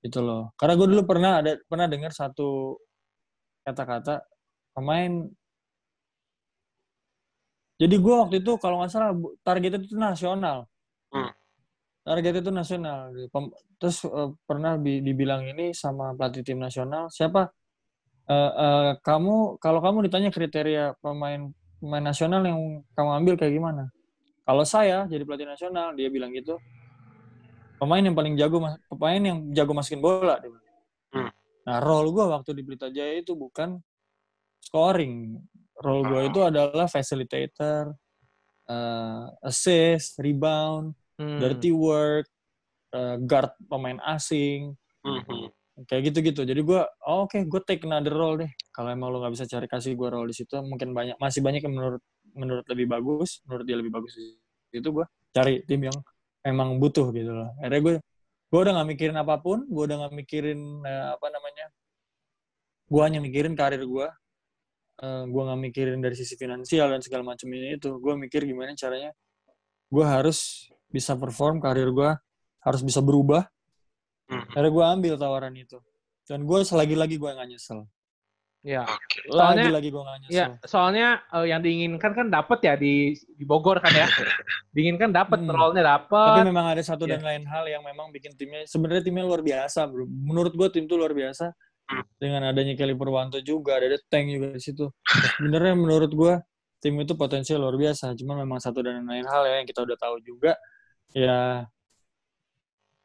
[0.04, 0.52] gitu loh.
[0.56, 2.80] Karena gue dulu pernah ada pernah dengar satu
[3.68, 4.24] kata-kata
[4.76, 5.28] pemain
[7.80, 10.68] jadi gue waktu itu kalau nggak salah bu- target itu nasional.
[11.10, 11.32] Hmm.
[12.06, 17.50] target itu nasional Pem- terus eh, pernah bi- dibilang ini sama pelatih tim nasional siapa?
[18.30, 21.50] Eh, eh, kamu kalau kamu ditanya kriteria pemain
[21.82, 22.60] pemain nasional yang
[22.94, 23.84] kamu ambil kayak gimana?
[24.46, 26.58] Kalau saya jadi pelatih nasional dia bilang gitu
[27.80, 30.52] pemain yang paling jago mas- pemain yang jago masukin bola dia.
[31.10, 31.32] Hmm.
[31.64, 33.80] nah role gue waktu di Pelita Jaya itu bukan
[34.60, 35.40] scoring
[35.80, 37.96] role gue itu adalah facilitator
[38.68, 41.36] eh, assist rebound Hmm.
[41.36, 42.32] dirty work
[42.92, 44.72] eh, guard pemain asing
[45.04, 45.52] Mhm.
[45.84, 49.36] kayak gitu-gitu jadi gue oh, oke gue take another role deh kalau emang lo nggak
[49.36, 52.00] bisa cari kasih gue role di situ mungkin banyak masih banyak yang menurut
[52.32, 54.32] menurut lebih bagus menurut dia lebih bagus di
[54.72, 55.98] situ gue cari tim yang
[56.46, 57.50] emang butuh gitu loh.
[57.60, 57.96] Akhirnya gue
[58.50, 61.66] gue udah nggak mikirin apa pun gue udah nggak mikirin eh, apa namanya
[62.90, 64.08] gue hanya mikirin karir gue
[65.00, 67.96] Eh, gue nggak mikirin dari sisi finansial dan segala macam ini itu.
[68.04, 69.16] Gue mikir gimana caranya
[69.90, 72.12] gue harus bisa perform karir gue
[72.62, 73.48] harus bisa berubah.
[74.30, 74.54] Mhm.
[74.54, 75.80] akhirnya gue ambil tawaran itu.
[76.28, 77.88] Dan gue selagi lagi gue nggak nyesel
[78.60, 78.84] Ya.
[78.84, 79.24] Oke.
[79.32, 80.36] Soalnya- Lagi-lagi gue gak nyesel.
[80.36, 84.04] Ya, soalnya eh, yang diinginkan kan dapat ya di di Bogor kan ya.
[84.76, 85.48] diinginkan dapat Hmm.
[85.48, 86.44] role-nya Tapi dapat.
[86.44, 87.16] memang ada satu Iya.
[87.16, 90.04] dan lain hal yang memang bikin timnya sebenarnya timnya luar biasa, bro.
[90.06, 91.56] Menurut gue tim itu luar biasa.
[91.88, 92.04] Hmm.
[92.20, 94.92] Dengan adanya Kelly Purwanto juga, ada The Tank juga di situ.
[95.40, 96.34] Sebenarnya menurut gue
[96.84, 98.12] tim itu potensial luar biasa.
[98.20, 100.54] Cuma memang satu dan lain hal ya yang kita udah tahu juga.
[101.16, 101.64] Ya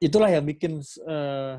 [0.03, 1.55] itulah yang bikin eh,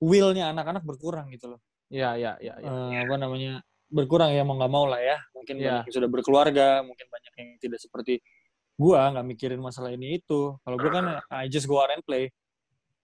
[0.00, 1.60] will-nya anak-anak berkurang gitu loh.
[1.90, 2.70] Iya, iya, iya, iya.
[2.70, 3.52] Eh, apa namanya
[3.90, 5.18] berkurang ya mau nggak mau lah ya.
[5.34, 5.82] Mungkin Iya.
[5.82, 8.22] banyak yang sudah berkeluarga, mungkin banyak yang tidak seperti
[8.78, 10.54] gua nggak mikirin masalah ini itu.
[10.62, 12.30] Kalau gua kan I just go out and play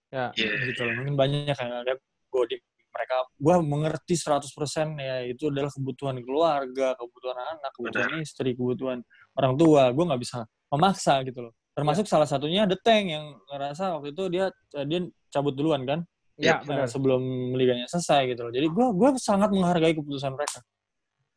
[0.07, 0.31] Ya.
[0.39, 0.71] Iya.
[0.71, 0.93] gitu loh.
[1.03, 1.93] Mungkin banyak yang ada
[2.31, 2.55] gua di
[2.87, 9.03] mereka gua mengerti 100% ya itu adalah kebutuhan keluarga, kebutuhan anak, kebutuhan istri, kebutuhan
[9.35, 9.91] orang tua.
[9.91, 11.53] Gua nggak bisa memaksa gitu loh.
[11.75, 14.47] Termasuk salah satunya The Tank yang ngerasa waktu itu dia
[14.87, 16.07] dia cabut duluan kan
[16.37, 16.85] Ya, benar.
[16.85, 17.21] sebelum
[17.57, 18.53] liganya selesai gitu loh.
[18.53, 20.61] Jadi gue gue sangat menghargai keputusan mereka.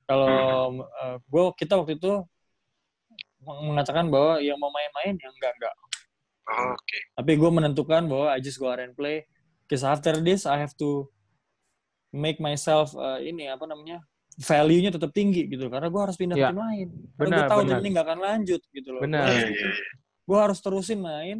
[0.05, 0.29] Kalau
[0.85, 2.13] eh, gue kita waktu itu
[3.41, 5.75] meng- mengatakan bahwa yang mau main-main yang enggak enggak.
[6.51, 6.99] Oke.
[7.17, 9.25] Tapi gue menentukan bahwa I just go out and play.
[9.65, 11.09] Because after this I have to
[12.13, 14.03] make myself eh, ini apa namanya
[14.37, 16.49] value-nya tetap tinggi gitu karena gue harus pindah Ya.
[16.49, 16.89] ke tim lain.
[17.15, 19.01] Karena gue Benar, tahu tim ini nggak akan lanjut gitu loh.
[19.01, 19.25] Benar.
[19.25, 19.89] Gua Iya, harus- iya, iya.
[20.29, 21.39] gue harus terusin main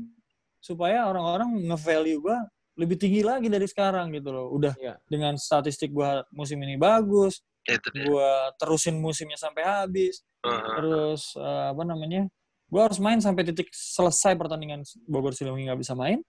[0.61, 2.39] supaya orang-orang nge-value gue
[2.81, 4.49] lebih tinggi lagi dari sekarang gitu loh.
[4.49, 4.97] Udah Iya.
[5.05, 7.77] dengan statistik gue musim ini bagus, dia.
[8.09, 10.65] gue terusin musimnya sampai habis, Heeh.
[10.81, 12.25] terus eh, apa namanya,
[12.73, 16.25] gue harus main sampai titik selesai pertandingan Bogor Siliwangi nggak bisa main,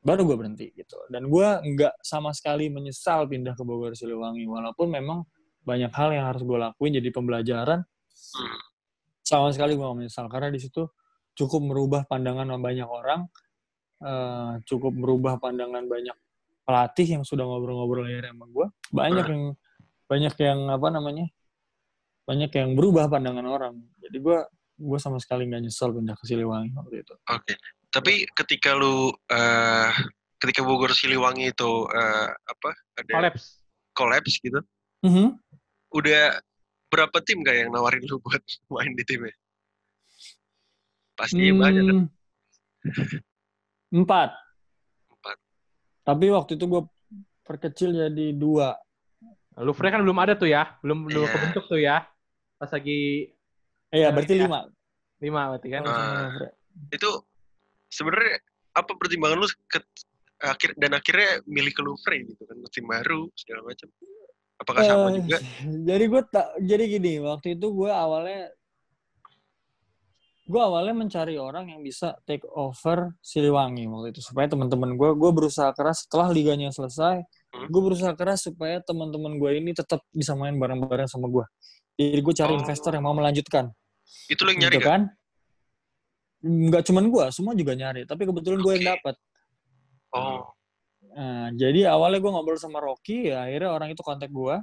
[0.00, 0.96] baru gue berhenti gitu.
[1.12, 5.28] Dan gue nggak sama sekali menyesal pindah ke Bogor Siliwangi, walaupun memang
[5.60, 7.84] banyak hal yang harus gue lakuin jadi pembelajaran.
[8.08, 8.58] Hmm.
[9.20, 10.88] Sama sekali gue gak menyesal karena di situ
[11.36, 13.28] cukup merubah pandangan banyak orang,
[13.98, 16.16] eh, cukup merubah pandangan banyak
[16.62, 18.66] pelatih yang sudah ngobrol-ngobrol akhirnya sama gue.
[18.92, 19.44] Banyak yang
[20.04, 21.26] banyak yang apa namanya,
[22.24, 23.74] banyak yang berubah pandangan orang.
[24.00, 24.38] Jadi gue
[24.78, 27.14] gue sama sekali nggak nyesel pindah ke Siliwangi waktu itu.
[27.26, 27.56] Oke.
[27.88, 29.90] Tapi ketika lu eh
[30.38, 33.46] ketika Bogor Siliwangi itu eh, apa ada Collapse.
[33.96, 34.60] collapse gitu,
[35.02, 35.34] Mhm.
[35.90, 36.38] udah
[36.88, 38.38] berapa tim gak yang nawarin lu buat
[38.72, 39.34] main di timnya?
[41.16, 41.98] Pasti banyak kan?
[43.90, 44.30] Empat.
[45.08, 45.36] Empat.
[46.02, 46.82] Tapi waktu itu gue
[47.42, 48.76] perkecil jadi dua.
[49.58, 51.32] Louvre kan belum ada tuh ya, belum belum Iya.
[51.32, 52.06] kebentuk tuh ya.
[52.56, 53.32] Pas lagi
[53.88, 54.42] Eh ya Iya, berarti iya.
[54.44, 54.60] lima.
[55.18, 55.82] lima berarti kan.
[55.82, 56.30] Ah.
[56.88, 57.10] Itu
[57.88, 58.38] sebenarnya
[58.70, 59.80] apa pertimbangan lu ke,
[60.38, 63.88] akhir dan akhirnya milih ke Louvre gitu kan tim baru segala macam.
[64.58, 65.38] Apakah sama Eh, juga?
[65.88, 68.50] Jadi gue tak jadi gini waktu itu gue awalnya
[70.48, 75.30] gue awalnya mencari orang yang bisa take over Siliwangi waktu itu supaya teman-teman gue gue
[75.30, 77.64] berusaha keras setelah liganya selesai Hmm.
[77.64, 81.44] gue berusaha keras supaya teman-teman gue ini tetap bisa main bareng-bareng sama gue
[81.96, 82.60] jadi gue cari Oh.
[82.60, 83.72] investor yang mau melanjutkan
[84.28, 85.00] Itu lu yang nyari gitu kan?
[86.38, 89.16] nggak cuman gue semua juga nyari tapi kebetulan gue yang dapat
[90.12, 90.44] Oh,
[91.08, 94.54] Nah, jadi awalnya gue ngobrol sama Rocky, ya akhirnya orang itu kontak gue.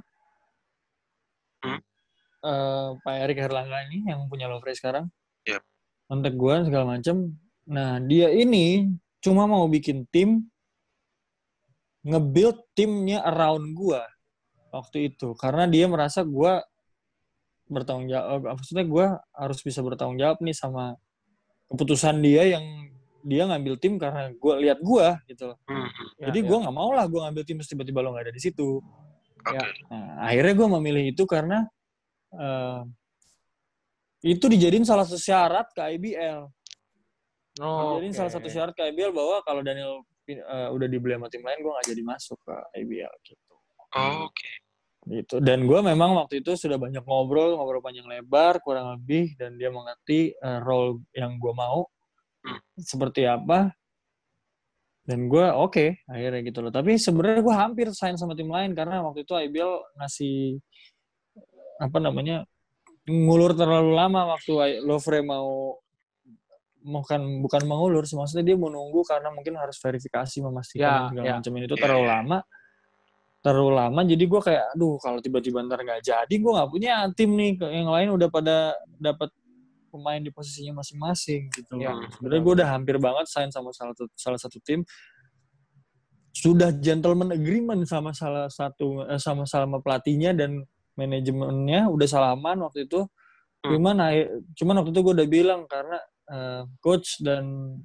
[1.60, 1.80] Hmm.
[2.40, 5.10] Eh, Pak Erik Herlangga ini yang punya Lovre sekarang.
[5.44, 5.60] Yep.
[6.06, 7.34] Kontak gue segala macem.
[7.66, 10.46] Nah, dia ini cuma mau bikin tim,
[12.06, 13.98] nge-build timnya around gue
[14.70, 15.34] waktu itu.
[15.34, 16.62] Karena dia merasa gue
[17.66, 20.94] bertanggung jawab, maksudnya gue harus bisa bertanggung jawab nih sama
[21.66, 22.62] keputusan dia yang
[23.26, 25.50] dia ngambil tim karena gue lihat gue gitu.
[25.66, 25.88] hmm,
[26.22, 26.46] Ya, Jadi ya.
[26.46, 28.78] gue nggak mau lah gue ngambil tim terus tiba-tiba lo nggak ada di situ.
[29.42, 29.50] oke.
[29.50, 29.66] Ya.
[29.90, 31.66] Nah, akhirnya gue memilih itu karena
[32.30, 32.80] eh,
[34.24, 36.48] itu dijadiin salah satu syarat ke IBL.
[37.60, 38.18] Oh, dijadiin oke.
[38.20, 41.72] salah satu syarat ke IBL bahwa kalau Daniel eh, udah dibeli sama tim lain gue
[41.72, 43.54] nggak jadi masuk ke IBL gitu.
[43.96, 44.50] Oh, Oke.
[45.06, 45.38] Gitu.
[45.38, 49.70] Dan gue memang waktu itu sudah banyak ngobrol, ngobrol panjang lebar, kurang lebih, dan dia
[49.70, 51.86] mengerti eh, role yang gue mau
[52.46, 52.62] Hmm.
[52.78, 53.74] seperti apa.
[55.06, 56.70] Dan gue oke akhirnya gitu loh.
[56.74, 60.58] Tapi sebenarnya gue hampir sign sama tim lain karena waktu itu IBL ngasih
[61.78, 62.42] apa namanya
[63.06, 65.78] ngulur terlalu lama waktu Lovre mau
[66.86, 71.26] bukan bukan mengulur sih maksudnya dia mau nunggu karena mungkin harus verifikasi memastikan Ya, segala
[71.26, 71.34] ya.
[71.38, 72.12] macam itu Ya, terlalu ya.
[72.18, 72.38] lama
[73.42, 77.30] terlalu lama jadi gue kayak aduh kalau tiba-tiba ntar nggak jadi gue nggak punya tim
[77.34, 79.30] nih yang lain udah pada dapat
[79.90, 81.94] pemain di posisinya masing-masing gitu Ya.
[82.18, 84.82] Sebenarnya gue udah hampir banget sign sama salah satu salah satu tim
[86.36, 90.62] sudah gentleman agreement sama salah satu eh, sama sama pelatihnya dan
[90.96, 93.04] manajemennya udah salaman waktu itu.
[93.64, 93.70] Hmm.
[93.76, 93.96] Cuman
[94.56, 95.98] cuman waktu itu gue udah bilang karena
[96.32, 97.76] eh, coach dan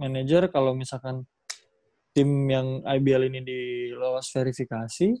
[0.00, 1.28] manajer kalau misalkan
[2.10, 3.60] tim yang IBL ini di
[3.94, 5.14] lolos verifikasi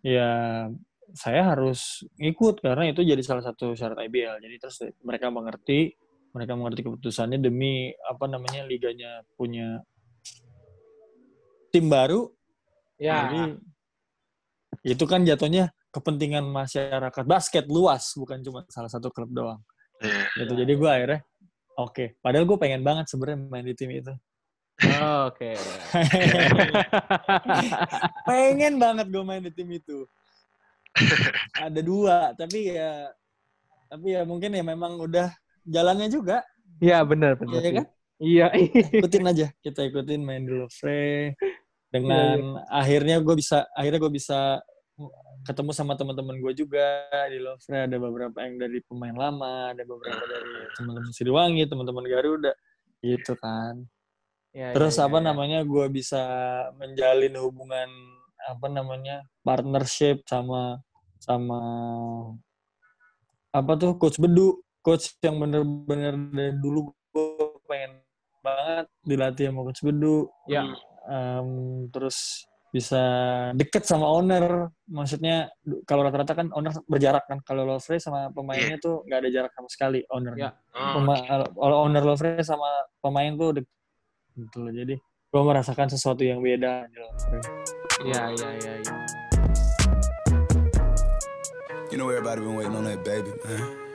[0.00, 0.64] ya
[1.12, 4.44] saya harus ngikut karena itu jadi salah satu syarat IBL.
[4.44, 5.96] Jadi terus mereka mengerti,
[6.36, 9.80] mereka mengerti keputusannya demi apa namanya liganya punya
[11.72, 12.28] tim baru.
[13.00, 13.24] Ya.
[13.24, 13.40] Jadi
[14.84, 19.58] itu kan jatuhnya kepentingan masyarakat basket luas, bukan cuma salah satu klub doang.
[19.98, 20.46] Iya.
[20.46, 20.52] Gitu.
[20.64, 21.20] Jadi gue akhirnya
[21.74, 22.04] oke.
[22.22, 24.14] Padahal gue pengen banget sebenarnya main di tim itu.
[24.78, 25.58] Oh, Oke.
[28.30, 30.06] pengen banget gue main di tim itu.
[31.66, 33.10] Ada dua, tapi ya
[33.90, 35.34] tapi ya mungkin ya memang udah
[35.66, 36.46] jalannya juga.
[36.78, 37.58] Iya benar benar.
[37.58, 37.74] Iya sih.
[37.74, 37.86] kan?
[38.18, 38.46] Iya.
[39.02, 41.34] Ikutin aja, kita ikutin main di Lovre
[41.88, 44.60] dengan akhirnya gue bisa akhirnya gue bisa
[45.46, 50.22] ketemu sama teman-teman gue juga di Lovre ada beberapa yang dari pemain lama, ada beberapa
[50.26, 52.52] dari teman-teman Siliwangi, teman-teman Garuda
[53.00, 53.86] gitu kan.
[54.50, 55.26] Iya, Terus iya, apa iya.
[55.30, 56.22] namanya gue bisa
[56.74, 57.90] menjalin hubungan
[58.48, 60.80] apa namanya partnership sama
[61.20, 61.60] sama
[63.54, 68.02] apa tuh coach Bedu, coach yang bener-bener dari dulu gue pengen
[68.42, 70.26] banget dilatih sama coach Bedu.
[70.50, 70.64] Ya.
[71.08, 71.48] Em,
[71.88, 73.02] terus bisa
[73.56, 75.48] deket sama owner, maksudnya
[75.88, 77.40] kalau rata-rata kan owner berjarak kan.
[77.40, 80.34] Kalau Lovre sama pemainnya tuh nggak ada jarak sama sekali owner.
[80.36, 80.50] Ya.
[80.76, 81.24] Oh, Pema-
[81.56, 82.68] kalau owner Lovre sama
[83.00, 83.76] pemain tuh deket
[84.36, 84.72] gitu loh.
[84.72, 84.94] Jadi
[85.28, 87.40] gue merasakan sesuatu yang beda di Lovre.
[88.04, 88.72] Iya iya iya.
[88.84, 88.94] iya.
[91.88, 93.88] You know everybody been waiting on that baby, man.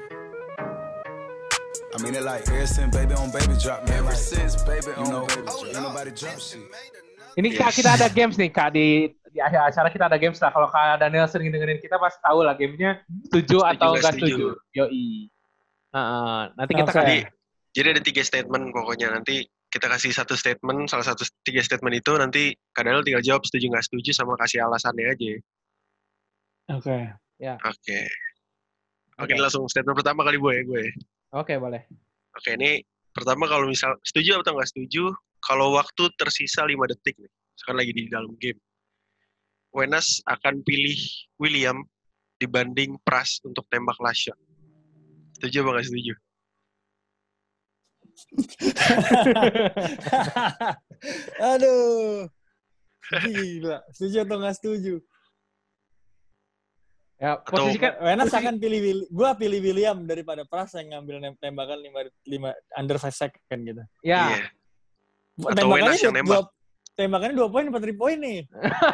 [1.94, 4.02] I mean it like ever since baby on baby drop, man.
[4.02, 5.62] Ever since baby on you know, baby drop.
[5.70, 6.66] Ain't nobody drop shit.
[7.34, 7.78] Ini Kak, Yes.
[7.82, 10.54] kita ada games nih Kak di di akhir acara kita ada games lah.
[10.54, 14.46] Kalau Kak Daniel sering dengerin kita pasti tahu lah gamenya setuju, atau nggak enggak setuju.
[14.78, 15.08] Yoi.
[15.94, 16.40] Heeh.
[16.58, 16.98] nanti kita Oke.
[16.98, 17.18] kasih Jadi,
[17.74, 19.08] jadi ada tiga statement pokoknya.
[19.14, 23.74] Nanti kita kasih satu statement, salah satu tiga statement itu nanti kadang tinggal jawab setuju
[23.74, 25.34] nggak setuju sama kasih alasannya aja.
[26.78, 26.98] Oke.
[27.42, 28.00] Oke.
[29.14, 29.32] Oke, Oke.
[29.34, 30.84] ini langsung statement pertama kali gue ya gue.
[31.34, 31.82] Oke, boleh.
[32.34, 32.82] Oke, ini
[33.14, 35.14] pertama kalau misal setuju atau nggak setuju,
[35.44, 38.60] kalau waktu tersisa 5 detik nih, sekarang lagi di dalam game.
[39.74, 40.96] Wenas akan pilih
[41.38, 41.82] William
[42.38, 44.38] dibanding Pras untuk tembak last shot.
[45.36, 46.14] Setuju apa nggak setuju?
[51.54, 52.28] Aduh.
[53.04, 53.78] Gila.
[53.92, 54.96] Setuju atau nggak setuju?
[57.20, 60.92] Ya, Atau- posisi kan Wenas posisi- akan pilih Will- gua pilih William daripada Pras yang
[60.92, 63.84] ngambil tembakan 5 5 under 5 second gitu.
[64.04, 64.28] ya.
[64.30, 64.48] Iya.
[65.36, 66.38] Atau Tembakannya Wenas yang dua, nembak.
[66.40, 66.52] dua-
[66.94, 68.40] tembakannya 2 poin apa 3 poin nih?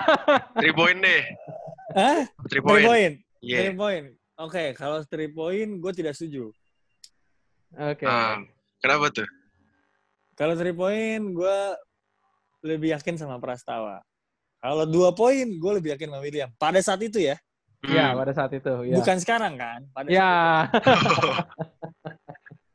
[0.64, 1.22] 3 point deh.
[1.92, 2.20] Hah?
[2.48, 2.86] 3 3 point.
[2.86, 3.12] poin.
[3.42, 3.58] Iya.
[3.66, 4.04] 3 poin.
[4.40, 6.48] Oke, kalau 3 poin gue tidak setuju.
[7.72, 8.04] Oke.
[8.04, 8.40] Ah,
[8.80, 9.28] kenapa tuh?
[10.34, 11.58] Kalau 3 poin gue
[12.62, 14.00] lebih yakin sama Prastawa.
[14.58, 16.50] Kalau 2 poin gue lebih yakin sama William.
[16.56, 17.36] Pada saat itu ya,
[17.82, 18.20] Ya, Hmm.
[18.20, 18.96] pada saat itu, ya.
[18.96, 19.80] bukan sekarang kan.
[19.90, 20.68] Pada Ya.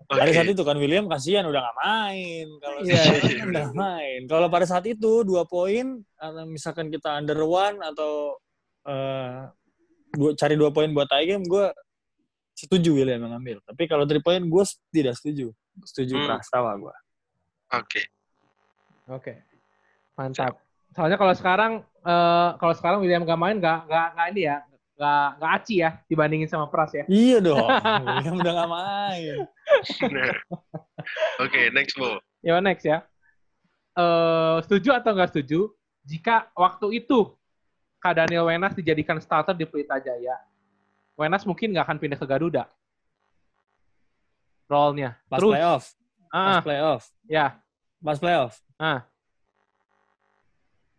[0.04, 2.46] saat, pada saat itu kan William kasihan udah nggak main.
[2.60, 4.20] Kalau Iya, iya, kan udah main.
[4.28, 6.04] Kalau pada saat itu 2 poin
[6.48, 8.36] misalkan kita under one atau
[8.84, 9.48] eh,
[10.12, 11.72] dua, cari 2 poin buat tie game, gue
[12.52, 13.64] setuju William yang ngambil.
[13.64, 15.48] Tapi kalau 3 poin gue tidak setuju.
[15.82, 16.26] Setuju Hmm.
[16.28, 16.94] Prastawa gue.
[17.74, 18.02] Oke.
[19.10, 19.32] Oke.
[20.14, 20.60] Mantap.
[20.94, 21.72] Soalnya kalau sekarang
[22.04, 24.62] eh kalau sekarang William gak main gak gak gak ini ya.
[24.94, 27.04] Gak, gak aci ya dibandingin sama Pras ya.
[27.10, 27.66] Iya dong.
[28.06, 29.36] William udah gak main.
[30.10, 30.34] Nah.
[31.42, 32.22] Oke, next ball.
[32.44, 33.02] Ya next ya.
[33.94, 35.70] Eh setuju atau nggak setuju
[36.02, 37.32] jika waktu itu
[38.02, 40.36] Kak Daniel Wenas dijadikan starter di Pelita Jaya,
[41.16, 42.68] Wenas mungkin nggak akan pindah ke Garuda.
[44.68, 45.16] Role-nya.
[45.24, 45.84] Pas Terus, playoff.
[46.28, 47.02] Pas ah, playoff.
[47.24, 47.46] ya,
[48.04, 48.52] Pas playoff.
[48.76, 49.08] ah,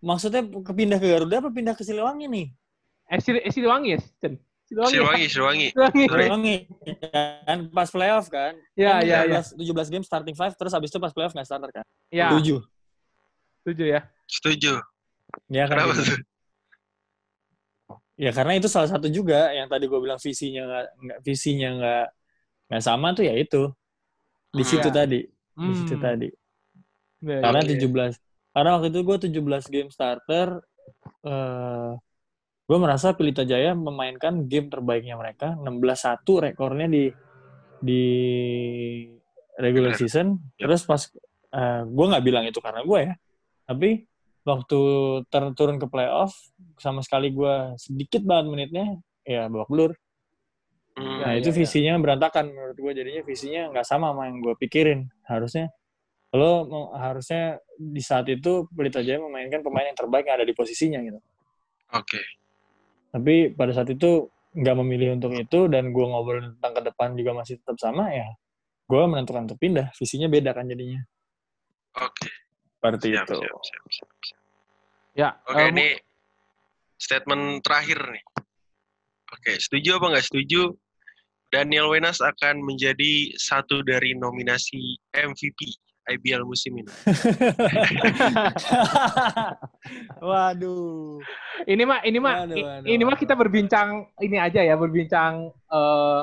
[0.02, 2.48] Maksudnya kepindah ke Garuda apa pindah ke Siliwangi nih?
[3.12, 4.34] Eh, Sil eh, Siliwangi ya, Cen?
[4.66, 4.90] Siliwangi.
[4.90, 4.98] ya?
[4.98, 5.68] Siliwangi, Siliwangi.
[6.10, 6.56] Siliwangi.
[7.46, 8.54] Kan pas playoff kan.
[8.74, 9.42] Ya, Kan ya, ya.
[9.46, 11.86] 17, 17 game starting five terus habis itu pas playoff nggak starter kan?
[12.10, 12.66] Ya, Tujuh.
[13.62, 14.02] setuju ya.
[14.26, 14.74] Setuju.
[15.50, 15.78] Ya kan?
[15.78, 16.18] Kenapa tuh?
[18.16, 20.64] Ya karena itu salah satu juga yang tadi gue bilang visinya
[20.96, 22.06] nggak visinya nggak
[22.72, 23.70] nggak sama tuh ya itu
[24.56, 24.70] di Hmm.
[24.72, 24.96] situ Ya.
[24.96, 25.20] tadi
[25.54, 26.04] di situ Hmm.
[26.04, 26.30] tadi.
[27.20, 27.76] Ya, Karena Oke.
[27.76, 28.16] 17
[28.56, 30.64] karena waktu itu gue 17 game starter
[31.28, 31.92] eh
[32.66, 35.54] gue merasa Pelita Jaya memainkan game terbaiknya mereka.
[35.62, 37.06] 16-1 rekornya di
[37.78, 38.04] di
[39.62, 40.42] regular season.
[40.58, 41.02] Terus pas
[41.56, 43.14] eh gue nggak bilang itu karena gue ya.
[43.70, 43.90] Tapi
[44.46, 44.80] waktu
[45.30, 46.34] turun turun ke playoff
[46.78, 48.86] sama sekali gue sedikit banget menitnya
[49.26, 49.92] ya babak belur.
[50.96, 51.22] Hmm.
[51.22, 51.60] nah Ya, itu ya, ya.
[51.66, 55.00] visinya berantakan menurut gue jadinya visinya nggak sama sama yang gue pikirin
[55.30, 55.70] harusnya.
[56.36, 61.00] Lo harusnya di saat itu Pelita Jaya memainkan pemain yang terbaik yang ada di posisinya
[61.00, 61.20] gitu.
[61.96, 62.45] Oke.
[63.16, 67.32] Tapi pada saat itu nggak memilih untuk itu dan gue ngobrol tentang ke depan juga
[67.32, 68.28] masih tetap sama ya.
[68.92, 69.96] Gue menentukan untuk pindah.
[69.96, 71.00] Visinya beda kan jadinya.
[72.04, 72.28] Oke.
[72.76, 73.36] Seperti Siap, itu.
[73.40, 74.42] siap, siap, siap, siap.
[75.16, 75.88] Ya, Oke, eh, ini
[77.00, 78.24] statement terakhir nih.
[79.32, 80.76] Oke, setuju apa nggak setuju?
[81.56, 85.72] Daniel Wenas akan menjadi satu dari nominasi MVP
[86.06, 86.86] IBL musim ini.
[90.22, 91.20] Waduh.
[91.66, 93.88] ini mah ini mah Waduh, i- waduh, ini mah kita berbincang
[94.22, 96.22] ini aja ya, berbincang eh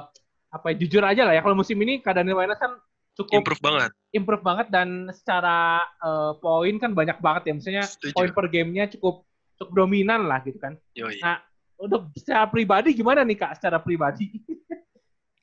[0.53, 1.41] apa ya, jujur aja lah ya.
[1.41, 2.77] Kalau musim ini Daniel Wenas kan
[3.13, 3.91] cukup Improve banget.
[4.13, 7.53] improve banget dan secara eh, poin kan banyak banget ya.
[7.57, 9.25] Misalnya poin per gamenya cukup
[9.57, 10.77] cukup dominan lah gitu kan.
[10.93, 11.19] Yoi.
[11.19, 11.41] Nah,
[11.75, 13.59] untuk secara pribadi gimana nih Kak?
[13.59, 14.29] Secara pribadi?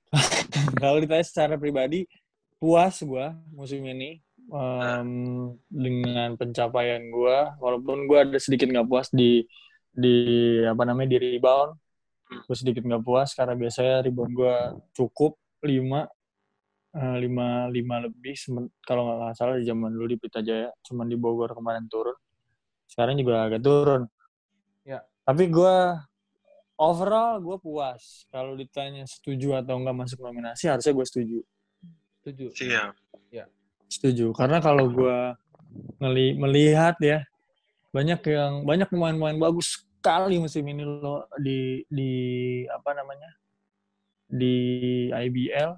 [0.81, 2.05] Kalau ditanya secara pribadi,
[2.57, 5.09] puas gue musim ini em,
[5.69, 7.37] dengan pencapaian gue.
[7.61, 9.45] Walaupun gue ada sedikit nggak puas di
[9.89, 10.15] di
[10.65, 11.73] apa namanya di rebound,
[12.45, 14.55] gue sedikit nggak puas karena biasanya rebound gue
[14.93, 16.05] cukup 5
[16.93, 18.37] eh, lima lima lebih
[18.85, 22.17] kalau nggak salah di zaman dulu di Pita Jaya cuman di Bogor kemarin turun
[22.89, 24.09] sekarang juga agak turun
[24.87, 25.05] Ya.
[25.21, 25.75] tapi gue
[26.81, 31.39] overall gue puas kalau ditanya setuju atau nggak masuk nominasi harusnya gue setuju
[32.19, 32.51] Setuju.
[33.31, 33.49] Siap.
[33.89, 35.17] Setuju karena kalau gue
[35.97, 37.25] ngeli melihat ya
[37.89, 42.11] banyak yang banyak pemain-pemain bagus sekali musim ini lo di di
[42.69, 43.33] apa namanya
[44.29, 44.55] di
[45.09, 45.73] IBL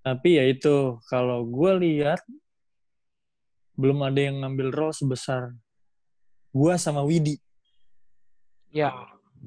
[0.00, 2.20] tapi ya itu kalau gue lihat
[3.74, 5.56] belum ada yang ngambil role sebesar
[6.50, 7.40] gue sama Widi
[8.68, 8.92] Ya,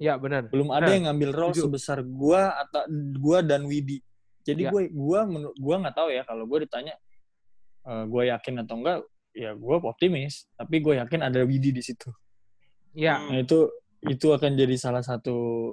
[0.02, 0.50] ya benar.
[0.50, 0.94] belum ada Benar.
[0.98, 1.66] yang ngambil role Setuju.
[1.70, 2.82] sebesar gua atau
[3.22, 4.02] gua dan Widi.
[4.42, 4.74] Jadi Ya.
[4.74, 6.98] gue gua menur- gua nggak tahu ya kalau gue ditanya
[7.88, 8.98] eh, gue yakin atau enggak
[9.32, 12.12] ya gue optimis tapi gue yakin ada Widi di situ.
[12.92, 13.72] Ya, Nah itu
[14.04, 15.72] itu akan jadi salah satu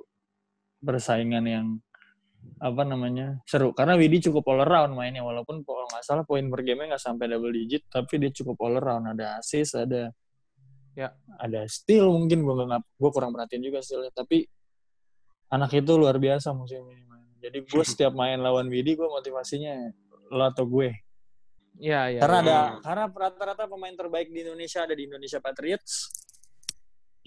[0.79, 1.67] persaingan yang
[2.63, 6.63] apa namanya seru karena Widi cukup all around mainnya walaupun kalau nggak salah poin per
[6.63, 10.15] game nggak sampai double digit tapi dia cukup all around ada assist ada
[10.99, 11.15] Ya.
[11.39, 14.51] ada steal mungkin gue nggak gue kurang perhatiin juga stealnya tapi
[15.47, 17.23] anak itu luar biasa musim ini main.
[17.39, 19.95] jadi gue setiap main lawan Widi gue motivasinya
[20.35, 20.91] lo atau gue
[21.79, 22.21] ya, ya.
[22.21, 22.43] karena ya.
[22.43, 26.13] ada karena rata-rata pemain terbaik di Indonesia ada di Indonesia Patriots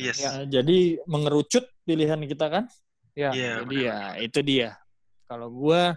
[0.02, 0.18] Yes.
[0.18, 2.66] Eh, jadi mengerucut pilihan kita kan
[3.16, 3.32] Ya.
[3.36, 3.54] Iya.
[3.64, 4.70] Jadi ya itu dia.
[5.28, 5.96] Kalau gua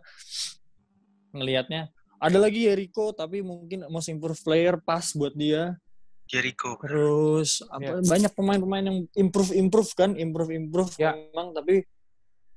[1.34, 5.74] ngelihatnya ada lagi Jericho tapi mungkin most improved player pas buat dia.
[6.24, 6.80] Jericho.
[6.80, 11.12] Terus apa banyak pemain-pemain yang improve improve kan, improve improve Ya.
[11.12, 11.84] memang tapi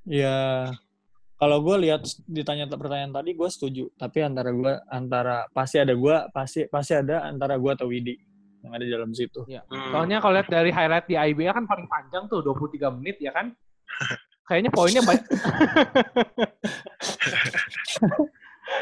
[0.08, 0.72] ya
[1.38, 6.26] kalau gue lihat ditanya pertanyaan tadi gue setuju tapi antara gua antara pasti ada gua
[6.34, 8.18] pasti pasti ada antara gua atau Widi
[8.66, 9.46] yang ada di dalam situ.
[9.48, 9.64] Hmm.
[9.94, 13.54] Soalnya kalau lihat dari highlight di IBL kan paling panjang tuh 23 menit ya kan.
[14.48, 15.24] Kayaknya poinnya banyak.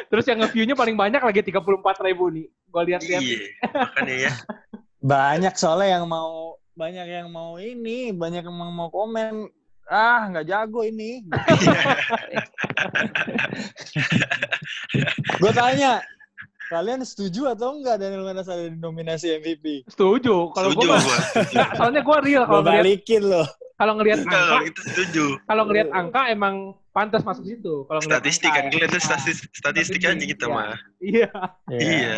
[0.10, 2.46] Terus yang nge-view-nya paling banyak lagi 34 ribu nih.
[2.70, 3.22] Gue lihat-lihat.
[3.22, 3.38] Iya.
[3.74, 4.32] Makanya ya.
[5.02, 9.50] Banyak soalnya yang mau banyak yang mau ini, banyak yang mau komen.
[9.86, 11.22] Ah, nggak jago ini.
[15.42, 16.02] Gue tanya,
[16.74, 19.86] kalian setuju atau enggak Daniel Wenas ada di nominasi MVP?
[19.86, 20.50] Setuju.
[20.58, 21.18] Kalau gue Setuju mah, gua.
[21.54, 23.46] Nggak, soalnya gue real kalau balikin loh.
[23.76, 25.26] kalau ngelihat angka, kalau itu setuju.
[25.52, 26.56] kalau ngelihat angka emang
[26.96, 27.84] pantas masuk situ.
[27.86, 28.72] Kalau ngelihat Statistik angka kan, ya.
[28.72, 30.56] kelihatan Nah, statistik, statistik Statistik, aja kita iya.
[30.56, 30.78] mah.
[31.04, 31.30] Iya.
[31.70, 32.18] Iya.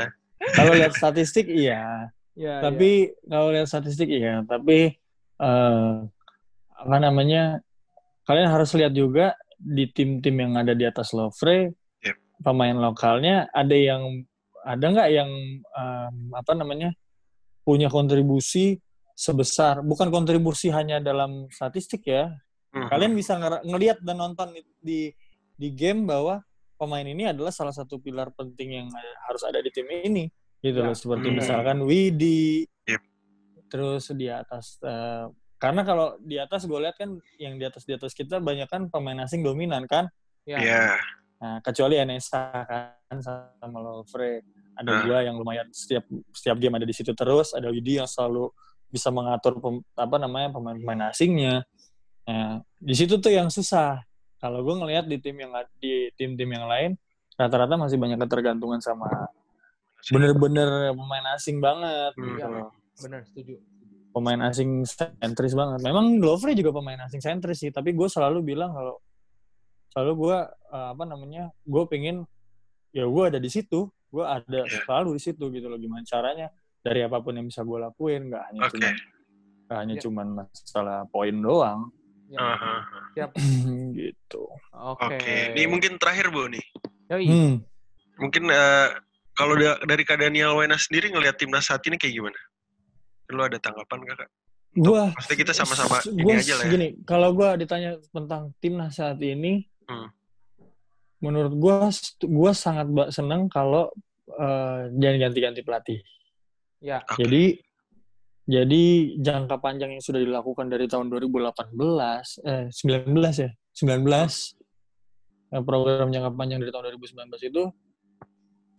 [0.53, 2.61] Kalau lihat statistik iya, Iya.
[2.61, 5.01] tapi kalau lihat statistik iya, tapi
[5.41, 5.93] eh
[6.78, 7.59] apa namanya?
[8.23, 11.73] Kalian harus lihat juga di tim-tim yang ada di atas Lovre,
[12.05, 12.17] Yep.
[12.45, 14.21] pemain lokalnya ada yang
[14.61, 15.32] ada nggak yang
[15.63, 16.93] em, apa namanya
[17.63, 18.78] punya kontribusi
[19.17, 22.30] sebesar bukan kontribusi hanya dalam statistik ya
[22.69, 22.88] Mhm.
[22.91, 23.34] kalian bisa
[23.65, 24.53] ngelihat dan nonton
[24.84, 25.09] di-
[25.57, 26.43] di game bahwa
[26.78, 28.88] pemain ini adalah salah satu pilar penting yang
[29.25, 30.30] harus ada di tim ini
[30.61, 30.86] gitu Ya.
[30.86, 31.38] loh seperti Hmm.
[31.41, 33.01] misalkan Widi Yep.
[33.71, 35.25] terus di atas eh,
[35.57, 38.89] karena kalau di atas gue lihat kan yang di atas di atas kita banyak kan
[38.89, 40.07] pemain asing dominan kan
[40.47, 40.57] Iya.
[40.57, 40.83] Iya.
[41.37, 44.41] nah kecuali Enesa kan sama Lovre
[44.77, 45.01] ada Ah.
[45.03, 48.49] gua yang lumayan setiap setiap game ada di situ terus ada Widi yang selalu
[48.87, 51.65] bisa mengatur pem- apa namanya pemain-pemain asingnya
[52.27, 54.03] Nah, di situ tuh yang susah.
[54.35, 55.47] Kalau gue ngelihat di tim yang
[55.79, 56.99] di tim-tim yang lain,
[57.39, 59.07] rata-rata masih banyak ketergantungan sama
[60.11, 62.11] bener-bener pemain asing banget.
[62.19, 62.27] Hmm.
[62.35, 62.69] gitu loh.
[62.99, 63.55] Benar, setuju.
[64.11, 65.79] Pemain asing sentris banget.
[65.81, 68.97] Memang Glover juga pemain asing sentris sih, tapi gue selalu bilang kalau
[69.93, 70.37] selalu gue
[70.73, 72.25] eh, apa namanya, gue pengen
[72.89, 74.83] ya gue ada di situ, gue ada Iya.
[74.85, 75.77] selalu di situ gitu loh.
[75.77, 76.47] Gimana caranya
[76.81, 78.73] dari apa pun yang bisa gue lakuin, nggak hanya Oke.
[78.73, 78.93] cuman
[79.67, 80.01] nggak hanya Ya.
[80.01, 81.81] cuman masalah poin doang.
[82.27, 82.73] Ya, Aha.
[83.15, 83.31] siap.
[83.99, 84.43] gitu.
[84.73, 85.15] Oke.
[85.15, 85.35] Oke.
[85.55, 86.65] Ini mungkin terakhir Bu nih.
[87.13, 87.25] Yoi.
[87.27, 87.53] Hmm.
[88.17, 88.87] Mungkin eh,
[89.31, 92.39] kalau da- dari Kak Daniel Wena sendiri ngelihat timnas saat ini kayak gimana?
[93.32, 94.15] Lu ada tanggapan Kak?
[94.23, 94.30] Kak?
[94.78, 96.71] Gua Maksudnya kita sama-sama ini gua aja lah ya.
[96.71, 100.11] Gini, kalau gua ditanya tentang timnas saat ini, Hmm.
[101.23, 101.88] menurut gua
[102.28, 103.88] gua sangat seneng kalau
[104.28, 105.99] eh, jangan ganti-ganti pelatih.
[106.84, 106.99] Ya.
[107.07, 107.23] Oke.
[107.23, 107.45] Jadi
[108.47, 108.84] jadi
[109.19, 114.03] jangka panjang yang sudah dilakukan dari tahun 2018 eh 19 ya, 19
[115.55, 117.63] eh, program jangka panjang dari tahun 2019 itu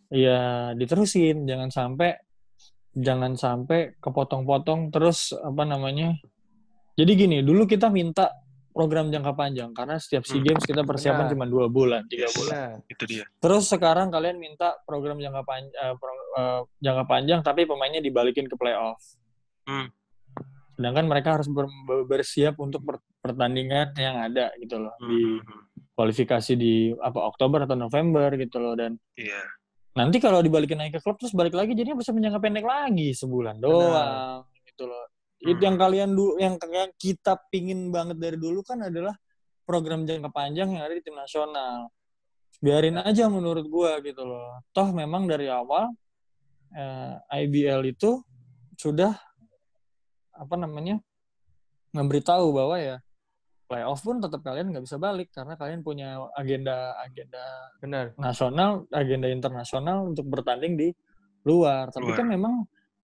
[0.08, 2.16] ya diterusin, jangan sampai
[2.92, 6.16] jangan sampai kepotong-potong terus apa namanya.
[6.94, 8.32] Jadi gini, dulu kita minta
[8.68, 10.46] program jangka panjang karena setiap SEA Hmm.
[10.46, 11.32] Games kita persiapan Benar.
[11.34, 12.34] cuma dua bulan, tiga Yes.
[12.34, 12.54] bulan.
[12.54, 12.74] Benar.
[12.86, 13.24] Itu dia.
[13.38, 15.72] Terus sekarang kalian minta program jangka panjang,
[16.78, 19.02] jangka panjang tapi pemainnya dibalikin ke playoff.
[19.62, 19.90] Hmm.
[20.74, 25.66] Sedangkan mereka harus ber- ber- bersiap untuk per- pertandingan yang ada gitu loh di Hmm.
[25.92, 29.42] kualifikasi di apa Oktober atau November gitu loh dan Iya.
[29.98, 33.58] Nanti kalau dibalikin lagi ke klub terus balik lagi jadinya bisa menjangka pendek lagi sebulan
[33.58, 35.04] doang gitu loh.
[35.42, 35.64] Itu Hmm.
[35.66, 39.14] yang kalian dulu yang, yang kita pingin banget dari dulu kan adalah
[39.66, 41.90] program jangka panjang yang ada di tim nasional.
[42.58, 44.62] Biarin aja menurut gua gitu loh.
[44.74, 45.90] Toh memang dari awal
[46.74, 47.14] eh,
[47.46, 48.22] IBL itu
[48.78, 49.14] sudah
[50.38, 51.02] apa namanya
[51.90, 53.02] memberitahu bahwa ya
[53.68, 57.42] playoff pun tetap kalian nggak bisa balik karena kalian punya agenda agenda
[57.84, 58.16] Benar.
[58.16, 60.88] nasional, agenda internasional untuk bertanding di
[61.44, 61.92] luar.
[61.92, 62.18] Tapi Luar.
[62.18, 62.54] kan memang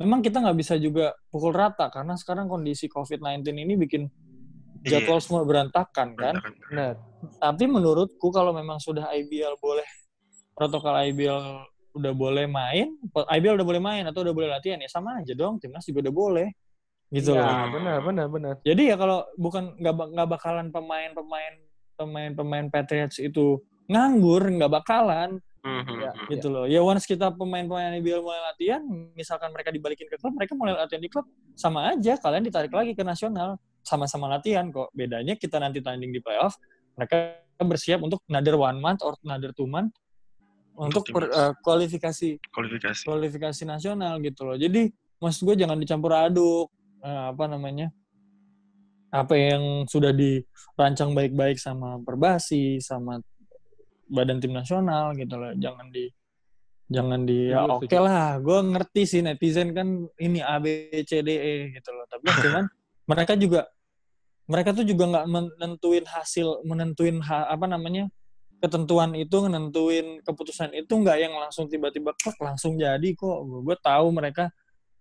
[0.00, 4.08] memang kita nggak bisa juga pukul rata karena sekarang kondisi COVID-19 ini bikin
[4.84, 5.00] Iya.
[5.00, 6.34] jadwal semua berantakan kan.
[6.36, 6.52] Benar.
[6.68, 6.94] Benar.
[7.40, 9.88] Tapi menurutku kalau memang sudah IBL boleh
[10.52, 11.40] protokol IBL
[11.94, 15.56] udah boleh main, IBL udah boleh main atau udah boleh latihan ya sama aja dong.
[15.56, 16.48] Timnas juga udah boleh.
[17.14, 17.46] Gitu loh.
[17.46, 18.54] Iya, benar, benar, benar.
[18.66, 21.54] Jadi ya kalau bukan nggak nggak bakalan pemain-pemain
[21.94, 25.96] pemain-pemain Patriots itu nganggur, nggak bakalan Mhm.
[25.96, 26.12] Ya.
[26.28, 26.66] gitu loh.
[26.66, 28.82] Ya once kita pemain-pemain IBL mulai latihan,
[29.14, 32.92] misalkan mereka dibalikin ke klub, mereka mulai latihan di klub, sama aja kalian ditarik lagi
[32.92, 34.90] ke nasional, sama-sama latihan kok.
[34.92, 36.58] Bedanya kita nanti tanding di playoff,
[36.98, 39.94] mereka bersiap untuk another one month or another two month
[40.74, 43.02] untuk per- eh, kualifikasi Kualifikasi.
[43.06, 44.58] kualifikasi nasional gitu loh.
[44.58, 46.68] Jadi maksud gue jangan dicampur aduk
[47.04, 47.92] eh, apa namanya
[49.14, 53.22] apa yang sudah dirancang baik-baik sama Perbasi sama
[54.10, 55.54] Badan Tim Nasional gitu loh.
[55.54, 56.10] Jangan di
[56.90, 58.02] jangan di ya Setuju, oke setuju.
[58.02, 58.28] lah.
[58.42, 59.86] Gue ngerti sih netizen kan
[60.18, 62.04] ini A B C D E gitu loh.
[62.10, 62.64] Tapi cuman
[63.06, 63.70] mereka juga
[64.44, 68.10] mereka tuh juga nggak menentuin hasil menentuin ha- apa namanya
[68.60, 74.06] ketentuan itu menentuin keputusan itu nggak yang langsung tiba-tiba kok langsung jadi kok gue tahu
[74.12, 74.48] mereka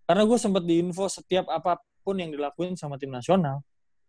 [0.03, 1.47] karena gue sempat diinfo setiap
[2.03, 3.63] apa pun yang dilakuin sama tim nasional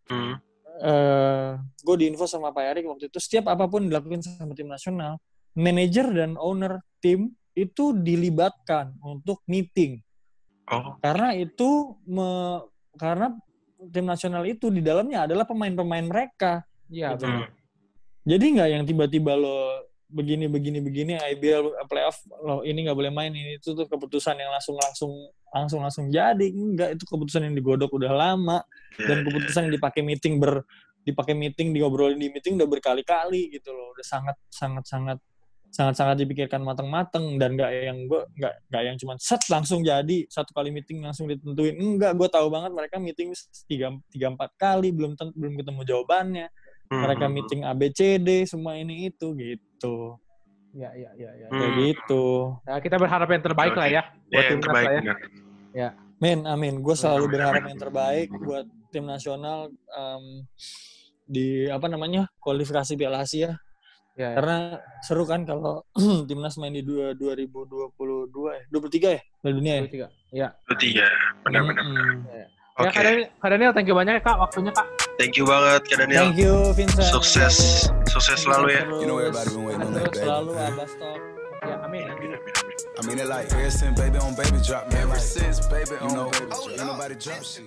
[0.05, 0.35] Hmm.
[0.83, 5.17] eh gue diinfo sama Pak Erik waktu itu setiap apa pun dilakuin sama tim nasional
[5.55, 10.03] manajer dan owner tim itu dilibatkan untuk meeting
[10.67, 10.97] Oh.
[10.99, 12.67] karena itu me-
[12.97, 13.31] karena
[13.87, 16.67] tim nasional itu di dalamnya adalah pemain-pemain mereka
[17.15, 17.47] benar.
[17.47, 17.55] Hmm.
[18.27, 19.57] jadi nggak yang tiba-tiba lo
[20.05, 24.53] begini begini begini IBL playoff lo ini nggak boleh main ini itu tuh keputusan yang
[24.53, 25.11] langsung langsung
[25.55, 26.51] langsung langsung jadi.
[26.51, 28.59] Enggak itu keputusan yang digodok udah lama.
[28.99, 29.25] Iya, dan iya.
[29.31, 30.67] keputusan yang dipakai meeting ber
[31.05, 33.95] dipakai meeting diobrolin di meeting udah berkali-kali gitu loh.
[33.95, 35.17] Udah sangat sangat sangat
[35.71, 40.27] sangat sangat dipikirkan matang-matang dan nggak yang gue nggak nggak yang cuma set langsung jadi.
[40.27, 41.79] Satu kali meeting langsung ditentuin.
[41.79, 43.31] Enggak gue tahu banget mereka meeting
[43.71, 46.47] tiga tiga empat kali belum belum ketemu jawabannya
[46.87, 50.19] mereka meeting ABCD semua ini itu gitu
[50.93, 51.47] iya, iya, iya.
[51.47, 51.57] Hmm.
[51.57, 52.25] kayak gitu
[52.63, 55.01] Ya, kita berharap yang terbaik lah ya Ya, buat yang timnas lah ya.
[55.01, 55.17] benar.
[56.17, 57.69] men amin gue selalu Amin, berharap amin.
[57.71, 60.23] yang terbaik buat tim nasional em,
[61.25, 63.55] di apa namanya kualifikasi Piala Asia
[64.15, 64.35] Ya, ya.
[64.39, 64.57] karena
[65.03, 65.83] seru kan kalau
[66.29, 67.91] timnas main di dua 2022
[68.47, 70.07] ya 23 ya Piala dunia ya Dua, tiga.
[70.31, 70.47] Iya.
[70.63, 71.07] Berarti ya,
[72.75, 74.83] Ya, Oke, Kak Daniel, Kak Daniel, thank you banyak ya Kak waktunya Kak.
[75.15, 76.27] thank you banget Kak Daniel.
[76.27, 78.83] thank you Vincent Sukses, sukses selalu ya.
[78.99, 80.27] You know everybody been waiting on that, baby.
[80.27, 80.51] selalu
[81.63, 82.03] Ya, amin.
[82.11, 82.75] Amin, amin, amin.
[82.99, 85.07] I mean it like ever since baby on baby drop, man.
[85.07, 86.67] Ever since baby on you know, baby drop.
[86.67, 87.63] Ain't nobody drop shit.